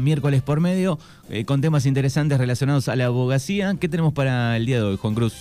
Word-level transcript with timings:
miércoles 0.00 0.42
por 0.42 0.60
medio, 0.60 0.98
eh, 1.28 1.44
con 1.44 1.60
temas 1.60 1.86
interesantes 1.86 2.38
relacionados 2.38 2.88
a 2.88 2.96
la 2.96 3.06
abogacía. 3.06 3.74
¿Qué 3.80 3.88
tenemos 3.88 4.12
para 4.12 4.56
el 4.56 4.66
día 4.66 4.78
de 4.78 4.84
hoy, 4.84 4.96
Juan 4.96 5.14
Cruz? 5.14 5.34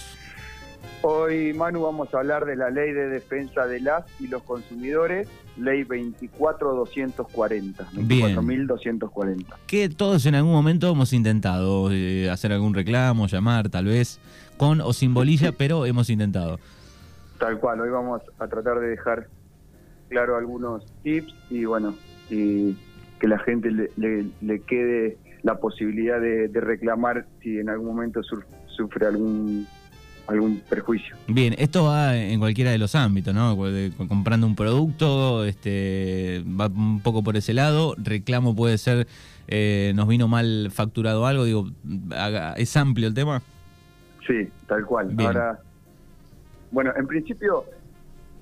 Hoy, 1.04 1.54
Manu, 1.54 1.84
vamos 1.84 2.12
a 2.14 2.18
hablar 2.18 2.46
de 2.46 2.56
la 2.56 2.70
ley 2.70 2.92
de 2.92 3.08
defensa 3.08 3.68
de 3.68 3.80
las 3.80 4.04
y 4.20 4.28
los 4.28 4.42
consumidores, 4.44 5.28
ley 5.56 5.84
24240. 5.84 7.92
24.240. 7.92 9.46
Que 9.68 9.90
todos 9.90 10.26
en 10.26 10.36
algún 10.36 10.52
momento 10.52 10.92
hemos 10.92 11.14
intentado 11.14 11.92
eh, 11.92 12.30
hacer 12.30 12.52
algún 12.52 12.74
reclamo, 12.74 13.28
llamar, 13.28 13.70
tal 13.70 13.86
vez 13.86 14.20
con 14.58 14.82
o 14.82 14.92
sin 14.92 15.14
bolilla, 15.14 15.52
pero 15.52 15.86
hemos 15.86 16.10
intentado. 16.10 16.60
Tal 17.40 17.60
cual, 17.60 17.80
hoy 17.80 17.90
vamos 17.90 18.22
a 18.40 18.48
tratar 18.48 18.80
de 18.80 18.90
dejar 18.90 19.30
claro 20.10 20.36
algunos 20.36 20.84
tips 21.04 21.34
y 21.50 21.66
bueno, 21.66 21.96
y 22.30 22.76
que 23.20 23.28
la 23.28 23.40
gente 23.40 23.72
le, 23.72 24.60
quede 24.62 25.18
la 25.44 25.56
posibilidad 25.60 26.20
de, 26.20 26.50
reclamar 26.54 27.26
si 27.42 27.60
en 27.60 27.70
algún 27.70 27.88
momento 27.88 28.22
sufre 28.24 29.06
algún 29.06 29.68
algún 30.28 30.62
perjuicio. 30.70 31.16
Bien, 31.28 31.56
esto 31.58 31.86
va 31.86 32.18
en 32.18 32.40
cualquiera 32.40 32.72
de 32.72 32.78
los 32.78 32.96
ámbitos, 32.96 33.34
¿no? 33.34 33.58
Comprando 34.10 34.46
un 34.46 34.56
producto, 34.56 35.46
este, 35.46 36.44
va 36.46 36.68
un 36.68 37.00
poco 37.02 37.24
por 37.24 37.38
ese 37.38 37.54
lado. 37.54 37.96
Reclamo 37.98 38.56
puede 38.56 38.78
ser, 38.78 39.08
eh, 39.48 39.94
nos 39.96 40.08
vino 40.08 40.28
mal 40.28 40.70
facturado 40.72 41.26
algo, 41.26 41.46
digo, 41.46 41.70
¿es 42.58 42.76
amplio 42.76 43.08
el 43.08 43.14
tema? 43.14 43.42
Sí, 44.28 44.50
tal 44.68 44.86
cual. 44.86 45.16
Ahora, 45.18 45.60
bueno, 46.72 46.92
en 46.98 47.08
principio, 47.08 47.64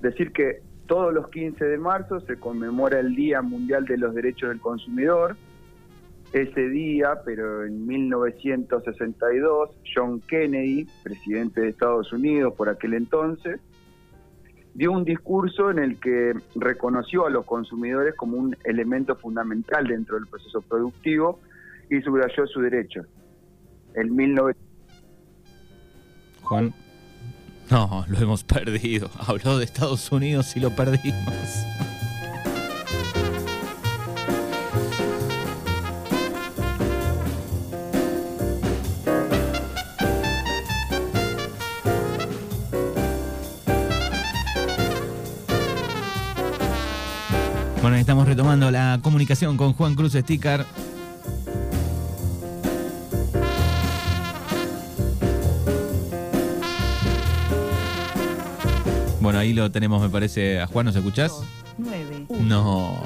decir 0.02 0.32
que 0.32 0.62
todos 0.88 1.14
los 1.14 1.30
15 1.30 1.64
de 1.64 1.78
marzo 1.78 2.20
se 2.22 2.38
conmemora 2.38 3.00
el 3.00 3.16
Día 3.16 3.42
Mundial 3.42 3.86
de 3.86 3.98
los 3.98 4.14
Derechos 4.14 4.50
del 4.50 4.60
Consumidor. 4.60 5.36
Ese 6.34 6.70
día, 6.70 7.22
pero 7.24 7.64
en 7.66 7.88
1962, 7.88 9.70
John 9.96 10.22
Kennedy, 10.22 10.88
presidente 11.04 11.62
de 11.62 11.70
Estados 11.70 12.12
Unidos 12.12 12.54
por 12.56 12.70
aquel 12.70 12.94
entonces, 12.94 13.60
dio 14.74 14.92
un 14.92 15.06
discurso 15.06 15.72
en 15.72 15.80
el 15.80 16.00
que 16.00 16.34
reconoció 16.56 17.26
a 17.26 17.30
los 17.30 17.46
consumidores 17.46 18.16
como 18.16 18.38
un 18.38 18.56
elemento 18.66 19.16
fundamental 19.16 19.88
dentro 19.88 20.16
del 20.18 20.28
proceso 20.28 20.62
productivo 20.62 21.40
y 21.90 22.02
subrayó 22.02 22.46
su 22.48 22.60
derecho. 22.62 23.02
En 23.96 24.16
19... 24.16 24.56
Juan. 26.44 26.74
No, 27.70 28.06
lo 28.08 28.20
hemos 28.20 28.44
perdido. 28.44 29.10
Habló 29.28 29.58
de 29.58 29.66
Estados 29.66 30.12
Unidos 30.12 30.56
y 30.56 30.60
lo 30.60 30.76
perdimos. 30.76 31.34
Bueno, 47.82 47.98
estamos 47.98 48.28
retomando 48.28 48.72
la 48.72 49.00
comunicación 49.02 49.58
con 49.58 49.74
Juan 49.74 49.96
Cruz 49.96 50.14
Sticker. 50.14 50.66
Ahí 59.46 59.54
lo 59.54 59.72
tenemos, 59.72 60.02
me 60.02 60.10
parece. 60.10 60.60
A 60.60 60.68
Juan, 60.68 60.88
¿nos 60.88 60.96
escuchás? 60.96 61.32
Nueve. 61.78 62.26
No. 62.30 63.02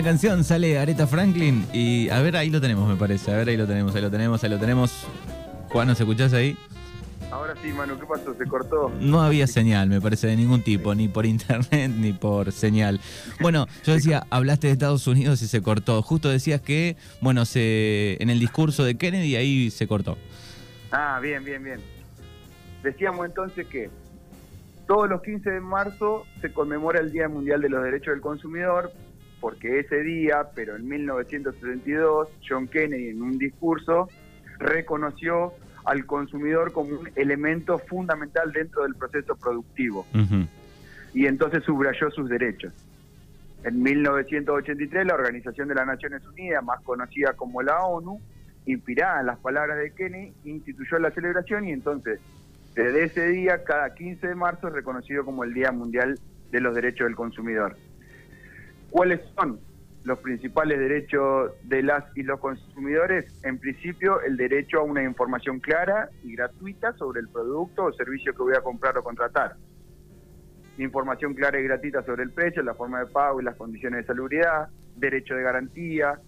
Una 0.00 0.08
canción, 0.08 0.44
sale 0.44 0.78
Aretha 0.78 1.06
Franklin 1.06 1.66
y 1.74 2.08
a 2.08 2.22
ver, 2.22 2.34
ahí 2.34 2.48
lo 2.48 2.58
tenemos, 2.58 2.88
me 2.88 2.96
parece. 2.96 3.34
A 3.34 3.36
ver, 3.36 3.50
ahí 3.50 3.58
lo 3.58 3.66
tenemos, 3.66 3.94
ahí 3.94 4.00
lo 4.00 4.10
tenemos, 4.10 4.42
ahí 4.42 4.48
lo 4.48 4.58
tenemos. 4.58 5.06
Juan, 5.68 5.88
¿nos 5.88 6.00
escuchás 6.00 6.32
ahí? 6.32 6.56
Ahora 7.30 7.54
sí, 7.60 7.68
Manu, 7.68 7.98
¿qué 7.98 8.06
pasó? 8.06 8.32
¿Se 8.32 8.46
cortó? 8.46 8.90
No 8.98 9.20
había 9.20 9.46
señal, 9.46 9.90
me 9.90 10.00
parece, 10.00 10.26
de 10.26 10.36
ningún 10.36 10.62
tipo, 10.62 10.94
ni 10.94 11.08
por 11.08 11.26
internet 11.26 11.90
ni 11.94 12.14
por 12.14 12.50
señal. 12.50 12.98
Bueno, 13.40 13.66
yo 13.84 13.92
decía, 13.92 14.26
hablaste 14.30 14.68
de 14.68 14.72
Estados 14.72 15.06
Unidos 15.06 15.42
y 15.42 15.48
se 15.48 15.60
cortó. 15.60 16.00
Justo 16.00 16.30
decías 16.30 16.62
que, 16.62 16.96
bueno, 17.20 17.44
se, 17.44 18.16
en 18.22 18.30
el 18.30 18.40
discurso 18.40 18.84
de 18.84 18.96
Kennedy 18.96 19.36
ahí 19.36 19.70
se 19.70 19.86
cortó. 19.86 20.16
Ah, 20.92 21.20
bien, 21.20 21.44
bien, 21.44 21.62
bien. 21.62 21.80
Decíamos 22.82 23.26
entonces 23.26 23.66
que 23.66 23.90
todos 24.86 25.10
los 25.10 25.20
15 25.20 25.50
de 25.50 25.60
marzo 25.60 26.24
se 26.40 26.50
conmemora 26.54 27.00
el 27.00 27.12
Día 27.12 27.28
Mundial 27.28 27.60
de 27.60 27.68
los 27.68 27.84
Derechos 27.84 28.14
del 28.14 28.22
Consumidor, 28.22 28.94
porque 29.40 29.80
ese 29.80 30.02
día, 30.02 30.48
pero 30.54 30.76
en 30.76 30.86
1972, 30.88 32.28
John 32.46 32.68
Kennedy 32.68 33.08
en 33.08 33.22
un 33.22 33.38
discurso 33.38 34.08
reconoció 34.58 35.54
al 35.84 36.04
consumidor 36.04 36.72
como 36.72 36.90
un 37.00 37.10
elemento 37.16 37.78
fundamental 37.78 38.52
dentro 38.52 38.82
del 38.82 38.94
proceso 38.94 39.34
productivo. 39.36 40.06
Y 41.14 41.26
entonces 41.26 41.64
subrayó 41.64 42.10
sus 42.10 42.28
derechos. 42.28 42.72
En 43.64 43.82
1983, 43.82 45.06
la 45.06 45.14
Organización 45.14 45.68
de 45.68 45.74
las 45.74 45.86
Naciones 45.86 46.26
Unidas, 46.26 46.62
más 46.64 46.80
conocida 46.82 47.32
como 47.34 47.62
la 47.62 47.82
ONU, 47.82 48.20
inspirada 48.66 49.20
en 49.20 49.26
las 49.26 49.38
palabras 49.38 49.78
de 49.78 49.92
Kennedy, 49.92 50.32
instituyó 50.44 50.98
la 50.98 51.10
celebración 51.10 51.66
y 51.66 51.72
entonces, 51.72 52.20
desde 52.74 53.04
ese 53.04 53.28
día, 53.28 53.64
cada 53.64 53.94
15 53.94 54.28
de 54.28 54.34
marzo 54.34 54.68
es 54.68 54.74
reconocido 54.74 55.24
como 55.24 55.44
el 55.44 55.52
Día 55.52 55.72
Mundial 55.72 56.18
de 56.50 56.60
los 56.60 56.74
Derechos 56.74 57.06
del 57.06 57.16
Consumidor. 57.16 57.76
¿Cuáles 58.90 59.20
son 59.38 59.60
los 60.04 60.18
principales 60.18 60.78
derechos 60.78 61.52
de 61.64 61.82
las 61.82 62.04
y 62.16 62.22
los 62.22 62.40
consumidores? 62.40 63.32
En 63.44 63.58
principio, 63.58 64.20
el 64.22 64.36
derecho 64.36 64.80
a 64.80 64.82
una 64.82 65.02
información 65.02 65.60
clara 65.60 66.08
y 66.24 66.34
gratuita 66.34 66.92
sobre 66.94 67.20
el 67.20 67.28
producto 67.28 67.84
o 67.84 67.92
servicio 67.92 68.32
que 68.32 68.42
voy 68.42 68.54
a 68.54 68.62
comprar 68.62 68.98
o 68.98 69.04
contratar. 69.04 69.56
Información 70.78 71.34
clara 71.34 71.60
y 71.60 71.64
gratuita 71.64 72.02
sobre 72.04 72.24
el 72.24 72.30
precio, 72.30 72.62
la 72.62 72.74
forma 72.74 73.00
de 73.00 73.06
pago 73.06 73.40
y 73.40 73.44
las 73.44 73.56
condiciones 73.56 74.00
de 74.00 74.06
salubridad, 74.06 74.68
derecho 74.96 75.34
de 75.34 75.42
garantía, 75.42 76.18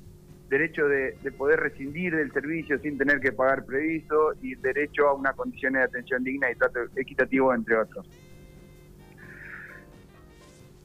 derecho 0.48 0.86
de, 0.86 1.16
poder 1.38 1.60
rescindir 1.60 2.14
del 2.14 2.30
servicio 2.30 2.78
sin 2.78 2.98
tener 2.98 3.20
que 3.20 3.32
pagar 3.32 3.64
previsto 3.64 4.34
y 4.42 4.54
derecho 4.56 5.08
a 5.08 5.14
una 5.14 5.32
condición 5.32 5.72
de 5.72 5.82
atención 5.82 6.22
digna 6.22 6.50
y 6.50 6.54
trato 6.54 6.80
equitativo, 6.94 7.54
entre 7.54 7.78
otros. 7.78 8.06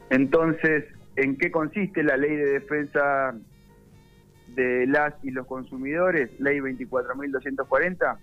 Entonces, 0.10 0.86
¿En 1.18 1.36
qué 1.36 1.50
consiste 1.50 2.04
la 2.04 2.16
ley 2.16 2.36
de 2.36 2.46
defensa 2.46 3.34
de 4.50 4.86
las 4.86 5.16
y 5.24 5.32
los 5.32 5.48
consumidores, 5.48 6.30
ley 6.40 6.60
24.240? 6.60 8.20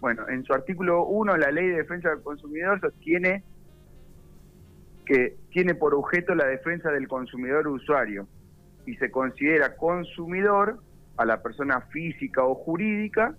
Bueno, 0.00 0.26
en 0.26 0.42
su 0.44 0.54
artículo 0.54 1.04
1, 1.04 1.36
la 1.36 1.50
ley 1.50 1.68
de 1.68 1.76
defensa 1.76 2.08
del 2.08 2.22
consumidor 2.22 2.80
sostiene 2.80 3.44
que 5.04 5.36
tiene 5.50 5.74
por 5.74 5.94
objeto 5.94 6.34
la 6.34 6.46
defensa 6.46 6.90
del 6.90 7.08
consumidor 7.08 7.68
usuario 7.68 8.26
y 8.86 8.96
se 8.96 9.10
considera 9.10 9.76
consumidor 9.76 10.78
a 11.18 11.26
la 11.26 11.42
persona 11.42 11.82
física 11.92 12.42
o 12.42 12.54
jurídica 12.54 13.36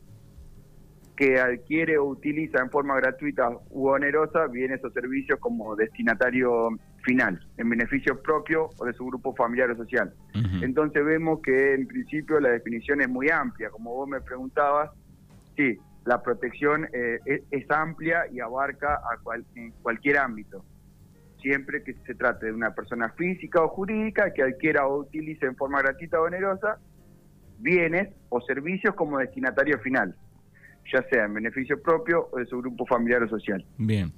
que 1.16 1.40
adquiere 1.40 1.98
o 1.98 2.06
utiliza 2.06 2.60
en 2.60 2.70
forma 2.70 2.96
gratuita 2.98 3.50
u 3.72 3.88
onerosa 3.88 4.46
bienes 4.46 4.84
o 4.84 4.92
servicios 4.92 5.40
como 5.40 5.76
destinatario 5.76 6.70
final, 7.02 7.40
en 7.58 7.70
beneficio 7.70 8.22
propio 8.22 8.70
o 8.78 8.86
de 8.86 8.94
su 8.94 9.06
grupo 9.06 9.36
familiar 9.36 9.72
o 9.72 9.78
social. 9.78 10.14
Entonces 10.62 11.04
vemos 11.04 11.40
que 11.42 11.74
en 11.74 11.88
principio 11.88 12.40
la 12.40 12.50
definición 12.50 13.02
es 13.02 13.10
muy 13.10 13.30
amplia, 13.30 13.70
como 13.70 13.94
vos 13.94 14.08
me 14.08 14.22
preguntabas, 14.22 14.92
sí, 15.56 15.78
la 16.06 16.22
protección 16.22 16.88
eh, 16.94 17.20
es, 17.52 17.70
amplia 17.70 18.26
y 18.32 18.40
abarca 18.40 18.96
a 18.96 19.36
en 19.56 19.72
cualquier 19.82 20.18
ámbito, 20.18 20.64
siempre 21.42 21.84
que 21.84 21.94
se 22.06 22.16
trate 22.16 22.48
de 22.48 22.54
una 22.54 22.74
persona 22.74 23.10
física 23.10 23.64
o 23.64 23.68
jurídica 23.70 24.34
que 24.34 24.44
adquiera 24.44 24.88
o 24.88 25.00
utilice 25.00 25.46
en 25.46 25.56
forma 25.56 25.82
gratuita 25.82 26.20
o 26.20 26.26
onerosa 26.26 26.80
bienes 27.60 28.10
o 28.30 28.42
servicios 28.42 28.96
como 28.96 29.20
destinatario 29.20 29.78
final 29.80 30.16
ya 30.92 31.04
sea 31.10 31.26
en 31.26 31.34
beneficio 31.34 31.82
propio 31.82 32.30
o 32.32 32.38
de 32.38 32.46
su 32.46 32.58
grupo 32.58 32.86
familiar 32.86 33.24
o 33.24 33.30
social. 33.30 33.66
Bien. 33.78 34.12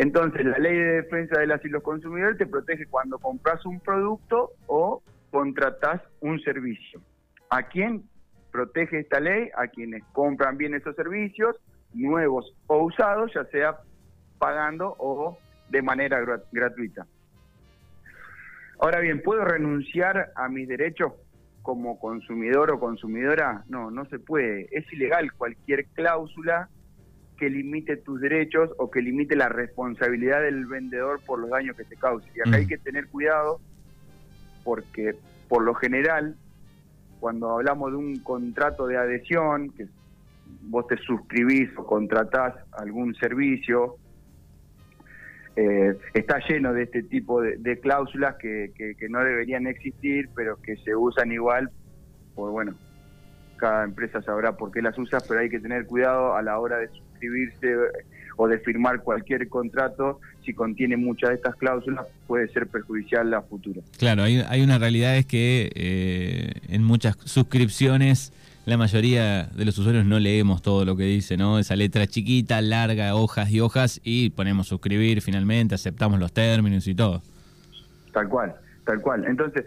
Entonces, 0.00 0.44
la 0.44 0.58
ley 0.58 0.76
de 0.76 1.02
defensa 1.02 1.40
de 1.40 1.48
las 1.48 1.64
y 1.64 1.68
los 1.68 1.82
consumidores 1.82 2.38
te 2.38 2.46
protege 2.46 2.86
cuando 2.86 3.18
compras 3.18 3.66
un 3.66 3.80
producto 3.80 4.52
o 4.68 5.02
contratas 5.32 6.00
un 6.20 6.38
servicio. 6.38 7.00
¿A 7.50 7.64
quién 7.64 8.04
protege 8.52 9.00
esta 9.00 9.18
ley? 9.18 9.50
A 9.56 9.66
quienes 9.66 10.04
compran 10.12 10.56
bien 10.56 10.74
esos 10.74 10.94
servicios, 10.94 11.56
nuevos 11.94 12.54
o 12.68 12.84
usados, 12.84 13.32
ya 13.34 13.44
sea 13.46 13.78
pagando 14.38 14.94
o 15.00 15.36
de 15.68 15.82
manera 15.82 16.24
gratuita. 16.52 17.04
Ahora 18.78 19.00
bien, 19.00 19.20
¿puedo 19.20 19.44
renunciar 19.44 20.30
a 20.36 20.48
mis 20.48 20.68
derechos 20.68 21.12
como 21.62 21.98
consumidor 21.98 22.70
o 22.70 22.78
consumidora? 22.78 23.64
No, 23.66 23.90
no 23.90 24.04
se 24.04 24.20
puede. 24.20 24.68
Es 24.70 24.92
ilegal 24.92 25.32
cualquier 25.32 25.86
cláusula 25.86 26.68
que 27.38 27.48
limite 27.48 27.96
tus 27.96 28.20
derechos 28.20 28.70
o 28.78 28.90
que 28.90 29.00
limite 29.00 29.36
la 29.36 29.48
responsabilidad 29.48 30.42
del 30.42 30.66
vendedor 30.66 31.20
por 31.24 31.38
los 31.38 31.50
daños 31.50 31.76
que 31.76 31.84
te 31.84 31.96
cause. 31.96 32.28
Y 32.34 32.40
acá 32.40 32.56
hay 32.58 32.66
mm. 32.66 32.68
que 32.68 32.78
tener 32.78 33.06
cuidado 33.06 33.60
porque 34.64 35.14
por 35.48 35.62
lo 35.62 35.74
general, 35.74 36.36
cuando 37.20 37.50
hablamos 37.50 37.92
de 37.92 37.96
un 37.96 38.18
contrato 38.18 38.86
de 38.86 38.98
adhesión, 38.98 39.70
que 39.70 39.86
vos 40.62 40.86
te 40.86 40.98
suscribís 40.98 41.70
o 41.78 41.86
contratás 41.86 42.54
algún 42.72 43.14
servicio, 43.14 43.96
eh, 45.56 45.96
está 46.14 46.38
lleno 46.46 46.72
de 46.72 46.82
este 46.82 47.02
tipo 47.02 47.40
de, 47.40 47.80
cláusulas 47.80 48.36
que, 48.36 48.72
que, 48.76 49.08
no 49.08 49.24
deberían 49.24 49.66
existir, 49.66 50.28
pero 50.34 50.56
que 50.60 50.76
se 50.76 50.94
usan 50.94 51.32
igual, 51.32 51.70
por 52.34 52.52
bueno, 52.52 52.74
cada 53.56 53.84
empresa 53.84 54.22
sabrá 54.22 54.56
por 54.56 54.70
qué 54.70 54.82
las 54.82 54.96
usa, 54.98 55.18
pero 55.26 55.40
hay 55.40 55.50
que 55.50 55.60
tener 55.60 55.86
cuidado 55.86 56.36
a 56.36 56.42
la 56.42 56.58
hora 56.58 56.76
de 56.76 56.90
suscribirse 57.18 57.74
o 58.36 58.46
de 58.46 58.58
firmar 58.60 59.02
cualquier 59.02 59.48
contrato, 59.48 60.20
si 60.44 60.54
contiene 60.54 60.96
muchas 60.96 61.30
de 61.30 61.36
estas 61.36 61.56
cláusulas, 61.56 62.06
puede 62.26 62.48
ser 62.48 62.68
perjudicial 62.68 63.32
a 63.34 63.42
futuro. 63.42 63.82
Claro, 63.98 64.22
hay, 64.22 64.44
hay 64.48 64.62
una 64.62 64.78
realidad 64.78 65.16
es 65.16 65.26
que 65.26 65.70
eh, 65.74 66.52
en 66.68 66.84
muchas 66.84 67.16
suscripciones 67.24 68.32
la 68.64 68.76
mayoría 68.76 69.44
de 69.46 69.64
los 69.64 69.76
usuarios 69.78 70.04
no 70.04 70.20
leemos 70.20 70.62
todo 70.62 70.84
lo 70.84 70.94
que 70.94 71.04
dice, 71.04 71.36
¿no? 71.36 71.58
Esa 71.58 71.74
letra 71.74 72.06
chiquita, 72.06 72.60
larga, 72.60 73.14
hojas 73.14 73.50
y 73.50 73.60
hojas, 73.60 74.00
y 74.04 74.30
ponemos 74.30 74.68
suscribir 74.68 75.22
finalmente, 75.22 75.74
aceptamos 75.74 76.20
los 76.20 76.32
términos 76.32 76.86
y 76.86 76.94
todo. 76.94 77.22
Tal 78.12 78.28
cual, 78.28 78.54
tal 78.84 79.00
cual. 79.00 79.24
Entonces, 79.24 79.64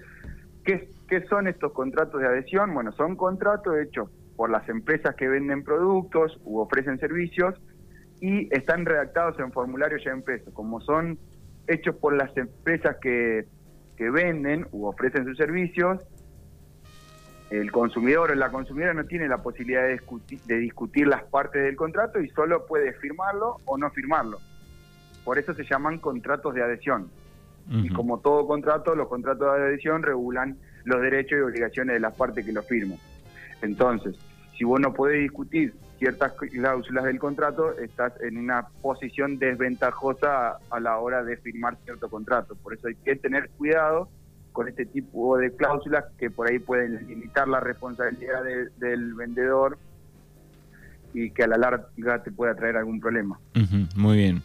¿qué, 0.63 0.87
qué 1.09 1.25
son 1.27 1.47
estos 1.47 1.73
contratos 1.73 2.21
de 2.21 2.27
adhesión? 2.27 2.73
Bueno, 2.73 2.91
son 2.91 3.15
contratos 3.15 3.73
hechos 3.83 4.07
por 4.41 4.49
las 4.49 4.67
empresas 4.69 5.13
que 5.13 5.27
venden 5.27 5.63
productos 5.63 6.39
u 6.45 6.61
ofrecen 6.61 6.97
servicios 6.97 7.53
y 8.19 8.51
están 8.51 8.87
redactados 8.87 9.37
en 9.37 9.51
formularios 9.51 10.03
ya 10.03 10.15
impresos, 10.15 10.51
como 10.55 10.81
son 10.81 11.19
hechos 11.67 11.95
por 11.97 12.17
las 12.17 12.35
empresas 12.35 12.97
que, 12.99 13.45
venden 13.99 14.65
u 14.71 14.87
ofrecen 14.87 15.25
sus 15.25 15.37
servicios, 15.37 16.01
el 17.51 17.71
consumidor 17.71 18.31
o 18.31 18.33
la 18.33 18.49
consumidora 18.49 18.95
no 18.95 19.05
tiene 19.05 19.27
la 19.27 19.43
posibilidad 19.43 19.83
de 19.83 19.91
discutir, 19.91 20.41
de 20.41 20.57
discutir 20.57 21.05
las 21.05 21.21
partes 21.25 21.61
del 21.61 21.75
contrato 21.75 22.19
y 22.19 22.27
solo 22.29 22.65
puede 22.65 22.93
firmarlo 22.93 23.57
o 23.65 23.77
no 23.77 23.91
firmarlo. 23.91 24.39
Por 25.23 25.37
eso 25.37 25.53
se 25.53 25.65
llaman 25.65 25.99
contratos 25.99 26.55
de 26.55 26.63
adhesión. 26.63 27.11
Y 27.69 27.89
como 27.89 28.21
todo 28.21 28.47
contrato, 28.47 28.95
los 28.95 29.07
contratos 29.07 29.55
de 29.55 29.65
adhesión 29.65 30.01
regulan 30.01 30.57
los 30.83 30.99
derechos 30.99 31.37
y 31.37 31.41
obligaciones 31.41 31.93
de 31.93 31.99
las 31.99 32.15
partes 32.15 32.43
que 32.43 32.51
lo 32.51 32.63
firman. 32.63 32.97
Entonces, 33.61 34.15
si 34.57 34.63
vos 34.63 34.79
no 34.79 34.93
podés 34.93 35.21
discutir 35.21 35.73
ciertas 35.99 36.33
cláusulas 36.33 37.03
del 37.05 37.19
contrato, 37.19 37.77
estás 37.77 38.13
en 38.21 38.37
una 38.37 38.67
posición 38.81 39.37
desventajosa 39.37 40.57
a, 40.69 40.79
la 40.79 40.97
hora 40.97 41.23
de 41.23 41.37
firmar 41.37 41.77
cierto 41.83 42.09
contrato. 42.09 42.55
Por 42.55 42.73
eso 42.73 42.87
hay 42.87 42.95
que 42.95 43.15
tener 43.15 43.49
cuidado 43.51 44.09
con 44.51 44.67
este 44.67 44.85
tipo 44.85 45.37
de 45.37 45.55
cláusulas 45.55 46.05
que 46.17 46.31
por 46.31 46.49
ahí 46.49 46.59
pueden 46.59 47.07
limitar 47.07 47.47
la 47.47 47.59
responsabilidad 47.59 48.43
del 48.77 49.13
vendedor 49.13 49.77
y 51.13 51.29
que 51.31 51.43
a 51.43 51.47
la 51.47 51.57
larga 51.57 52.23
te 52.23 52.31
pueda 52.31 52.55
traer 52.55 52.77
algún 52.77 52.99
problema. 52.99 53.39
muy 53.95 54.17
bien. 54.17 54.41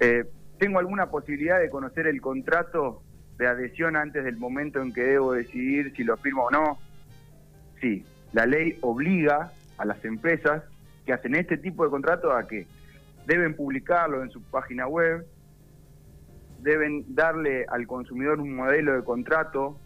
Eh, 0.00 0.24
¿Tengo 0.58 0.78
alguna 0.78 1.06
posibilidad 1.10 1.60
de 1.60 1.70
conocer 1.70 2.06
el 2.06 2.20
contrato 2.20 3.02
de 3.36 3.46
adhesión 3.46 3.96
antes 3.96 4.24
del 4.24 4.36
momento 4.36 4.80
en 4.80 4.92
que 4.92 5.02
debo 5.02 5.32
decidir 5.32 5.92
si 5.94 6.04
lo 6.04 6.16
firmo 6.16 6.44
o 6.44 6.50
no? 6.50 6.78
Sí, 7.80 8.04
la 8.32 8.46
ley 8.46 8.78
obliga 8.80 9.52
a 9.76 9.84
las 9.84 10.04
empresas 10.04 10.64
que 11.06 11.12
hacen 11.12 11.34
este 11.34 11.56
tipo 11.56 11.84
de 11.84 11.90
contratos 11.90 12.34
a 12.34 12.46
que 12.46 12.66
deben 13.26 13.54
publicarlo 13.54 14.22
en 14.22 14.30
su 14.30 14.42
página 14.42 14.86
web, 14.86 15.26
deben 16.60 17.04
darle 17.14 17.64
al 17.68 17.86
consumidor 17.86 18.40
un 18.40 18.56
modelo 18.56 18.94
de 18.94 19.04
contrato, 19.04 19.78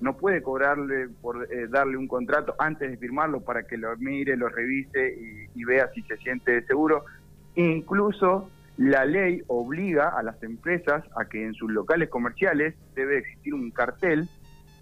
no 0.00 0.16
puede 0.16 0.42
cobrarle 0.42 1.08
por 1.20 1.46
eh, 1.52 1.66
darle 1.68 1.96
un 1.96 2.08
contrato 2.08 2.54
antes 2.58 2.90
de 2.90 2.96
firmarlo 2.96 3.40
para 3.40 3.64
que 3.64 3.76
lo 3.76 3.94
mire, 3.96 4.36
lo 4.36 4.48
revise 4.48 5.14
y, 5.14 5.60
y 5.60 5.64
vea 5.64 5.90
si 5.94 6.02
se 6.02 6.16
siente 6.18 6.64
seguro. 6.66 7.04
Incluso 7.54 8.50
la 8.76 9.04
ley 9.04 9.42
obliga 9.48 10.08
a 10.08 10.22
las 10.22 10.42
empresas 10.42 11.04
a 11.14 11.26
que 11.26 11.44
en 11.44 11.52
sus 11.54 11.70
locales 11.70 12.08
comerciales 12.08 12.74
debe 12.94 13.18
existir 13.18 13.52
un 13.52 13.70
cartel 13.70 14.28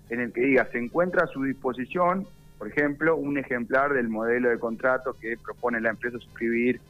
en 0.08 0.20
el 0.20 0.32
que 0.32 0.40
diga 0.40 0.68
se 0.70 0.78
encuentra 0.78 1.24
a 1.24 1.26
su 1.26 1.42
disposición 1.42 2.26
por 2.58 2.68
ejemplo, 2.68 3.16
un 3.16 3.38
ejemplar 3.38 3.92
del 3.92 4.08
modelo 4.08 4.50
de 4.50 4.58
contrato 4.58 5.16
que 5.20 5.36
propone 5.36 5.80
la 5.80 5.90
empresa 5.90 6.18
suscribir. 6.18 6.80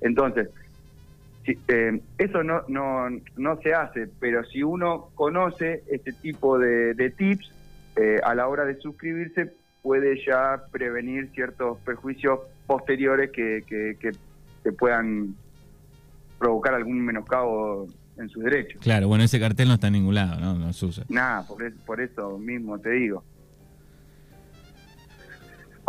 Entonces, 0.00 0.48
eh, 1.46 2.00
eso 2.18 2.42
no, 2.42 2.62
no, 2.68 3.08
no 3.36 3.60
se 3.60 3.74
hace, 3.74 4.08
pero 4.20 4.44
si 4.44 4.62
uno 4.62 5.08
conoce 5.14 5.82
este 5.90 6.12
tipo 6.12 6.58
de, 6.58 7.12
tips, 7.16 7.50
eh, 7.96 8.20
a 8.22 8.34
la 8.34 8.46
hora 8.46 8.64
de 8.64 8.76
suscribirse 8.76 9.52
puede 9.82 10.24
ya 10.24 10.62
prevenir 10.70 11.30
ciertos 11.34 11.78
perjuicios 11.78 12.40
posteriores 12.66 13.30
que, 13.30 13.64
que, 13.66 14.12
puedan 14.78 15.34
provocar 16.38 16.74
algún 16.74 17.00
menoscabo 17.00 17.88
en 18.18 18.28
sus 18.28 18.44
derechos. 18.44 18.80
Claro, 18.82 19.08
bueno, 19.08 19.24
ese 19.24 19.40
cartel 19.40 19.68
no 19.68 19.74
está 19.74 19.88
en 19.88 19.94
ningún 19.94 20.14
lado, 20.14 20.38
¿no? 20.38 20.54
No 20.54 20.72
se 20.72 20.86
usa. 20.86 21.04
Nada, 21.08 21.46
por, 21.46 21.72
por 21.86 22.00
eso 22.00 22.38
mismo 22.38 22.78
te 22.78 22.90
digo. 22.90 23.24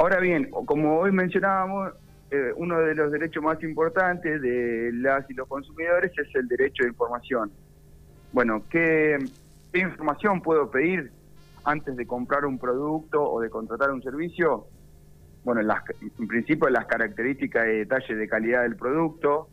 Ahora 0.02 0.20
bien, 0.20 0.50
como 0.50 0.98
hoy 0.98 1.12
mencionábamos, 1.12 1.94
eh, 2.32 2.54
uno 2.56 2.80
de 2.80 2.96
los 2.96 3.12
derechos 3.12 3.44
más 3.44 3.62
importantes 3.62 4.42
de 4.42 4.90
las 4.94 5.30
y 5.30 5.36
los 5.36 5.48
consumidores 5.48 6.12
es 6.18 6.34
el 6.34 6.48
derecho 6.48 6.82
de 6.82 6.90
información. 6.90 7.52
Bueno, 8.34 8.64
¿qué, 8.68 9.20
información 9.76 10.42
puedo 10.42 10.72
pedir 10.72 11.12
antes 11.66 11.96
de 11.96 12.08
comprar 12.08 12.46
un 12.46 12.58
producto 12.58 13.22
o 13.22 13.42
de 13.42 13.52
contratar 13.52 13.92
un 13.92 14.02
servicio? 14.02 14.66
Bueno, 15.44 15.62
en, 15.62 16.28
principio 16.28 16.68
las 16.70 16.88
características 16.88 17.64
de 17.66 17.74
detalle 17.74 18.16
de 18.16 18.28
calidad 18.28 18.64
del 18.64 18.78
producto, 18.78 19.50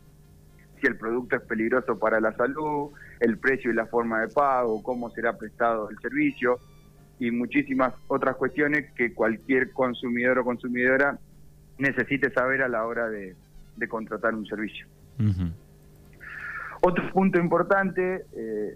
si 0.81 0.87
el 0.87 0.97
producto 0.97 1.35
es 1.35 1.43
peligroso 1.43 1.99
para 1.99 2.19
la 2.19 2.35
salud, 2.35 2.89
el 3.19 3.37
precio 3.37 3.69
y 3.69 3.75
la 3.75 3.85
forma 3.85 4.21
de 4.21 4.29
pago, 4.29 4.81
cómo 4.81 5.11
será 5.11 5.37
prestado 5.37 5.91
el 5.91 5.99
servicio, 5.99 6.57
y 7.19 7.31
muchísimas 7.31 7.93
otras 8.07 8.35
cuestiones 8.37 8.91
que 8.93 9.13
cualquier 9.13 9.71
consumidor 9.71 10.39
o 10.39 10.43
consumidora 10.45 11.17
necesite 11.77 12.31
saber 12.31 12.61
a 12.61 12.67
la 12.67 12.85
hora 12.85 13.09
de, 13.09 13.35
contratar 13.87 14.35
un 14.35 14.45
servicio. 14.45 14.87
Otro 16.81 17.11
punto 17.11 17.39
importante, 17.39 18.25
eh, 18.35 18.75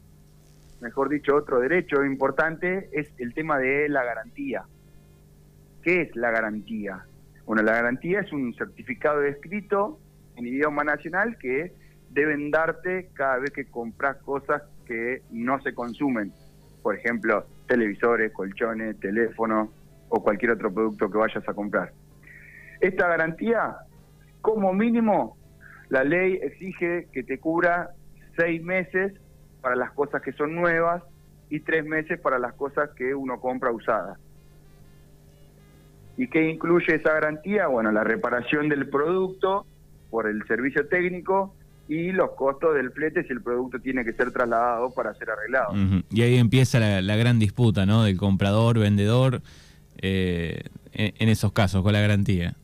mejor 0.81 1.09
dicho, 1.09 1.35
otro 1.35 1.59
derecho 1.59 2.03
importante 2.03 2.89
es 2.91 3.09
el 3.17 3.33
tema 3.33 3.57
de 3.57 3.89
la 3.89 4.03
garantía. 4.03 4.63
¿Qué 5.81 6.01
es 6.01 6.15
la 6.15 6.31
garantía? 6.31 7.05
Bueno, 7.45 7.63
la 7.63 7.73
garantía 7.73 8.21
es 8.21 8.31
un 8.31 8.53
certificado 8.53 9.19
de 9.19 9.29
escrito 9.29 10.00
en 10.38 10.47
idioma 10.47 10.83
nacional 10.83 11.38
que 11.38 11.73
deben 12.12 12.51
darte 12.51 13.09
cada 13.13 13.39
vez 13.39 13.51
que 13.51 13.65
compras 13.65 14.17
cosas 14.17 14.63
que 14.85 15.21
no 15.31 15.62
se 15.62 15.73
consumen 15.73 16.31
por 16.83 16.95
ejemplo, 16.95 17.47
televisores, 17.67 18.32
colchones, 18.32 19.00
teléfonos 19.00 19.70
o 20.10 20.22
cualquier 20.22 20.51
otro 20.51 20.74
producto 20.74 21.10
que 21.10 21.17
vayas 21.17 21.48
a 21.48 21.53
comprar. 21.53 21.91
Esta 22.82 23.08
garantía, 23.08 23.77
como 24.41 24.74
mínimo, 24.74 25.38
la 25.89 26.03
ley 26.03 26.39
exige 26.41 27.08
que 27.12 27.24
te 27.24 27.39
cubra 27.39 27.91
seis 28.36 28.63
meses 28.63 29.13
para 29.62 29.75
las 29.75 29.91
cosas 29.91 30.22
que 30.22 30.34
son 30.34 30.55
nuevas 30.55 31.03
y 31.50 31.60
tres 31.62 31.86
meses 31.86 32.20
para 32.20 32.39
las 32.39 32.53
cosas 32.53 32.89
que 32.96 33.13
uno 33.15 33.39
compra 33.39 33.72
usadas. 33.72 34.20
¿Y 36.17 36.27
qué 36.27 36.50
incluye 36.50 36.96
esa 36.96 37.13
garantía? 37.13 37.67
Bueno, 37.67 37.91
la 37.91 38.03
reparación 38.03 38.70
del 38.70 38.89
producto 38.89 39.65
por 40.10 40.27
el 40.27 40.46
servicio 40.48 40.88
técnico 40.88 41.55
y 41.87 42.11
los 42.11 42.31
costos 42.31 42.75
del 42.75 42.91
flete 42.91 43.23
si 43.23 43.33
el 43.33 43.41
producto 43.41 43.79
tiene 43.79 44.05
que 44.05 44.13
ser 44.13 44.31
trasladado 44.31 44.91
para 44.91 45.13
ser 45.15 45.29
arreglado. 45.29 45.73
Y 46.09 46.21
ahí 46.21 46.37
empieza 46.37 46.79
la, 46.79 47.15
gran 47.15 47.39
disputa, 47.39 47.85
¿no? 47.85 48.03
Del 48.03 48.17
comprador, 48.17 48.79
vendedor, 48.79 49.41
eh, 49.97 50.63
en, 50.93 51.29
esos 51.29 51.51
casos, 51.51 51.83
con 51.83 51.93
la 51.93 51.99
garantía. 51.99 52.55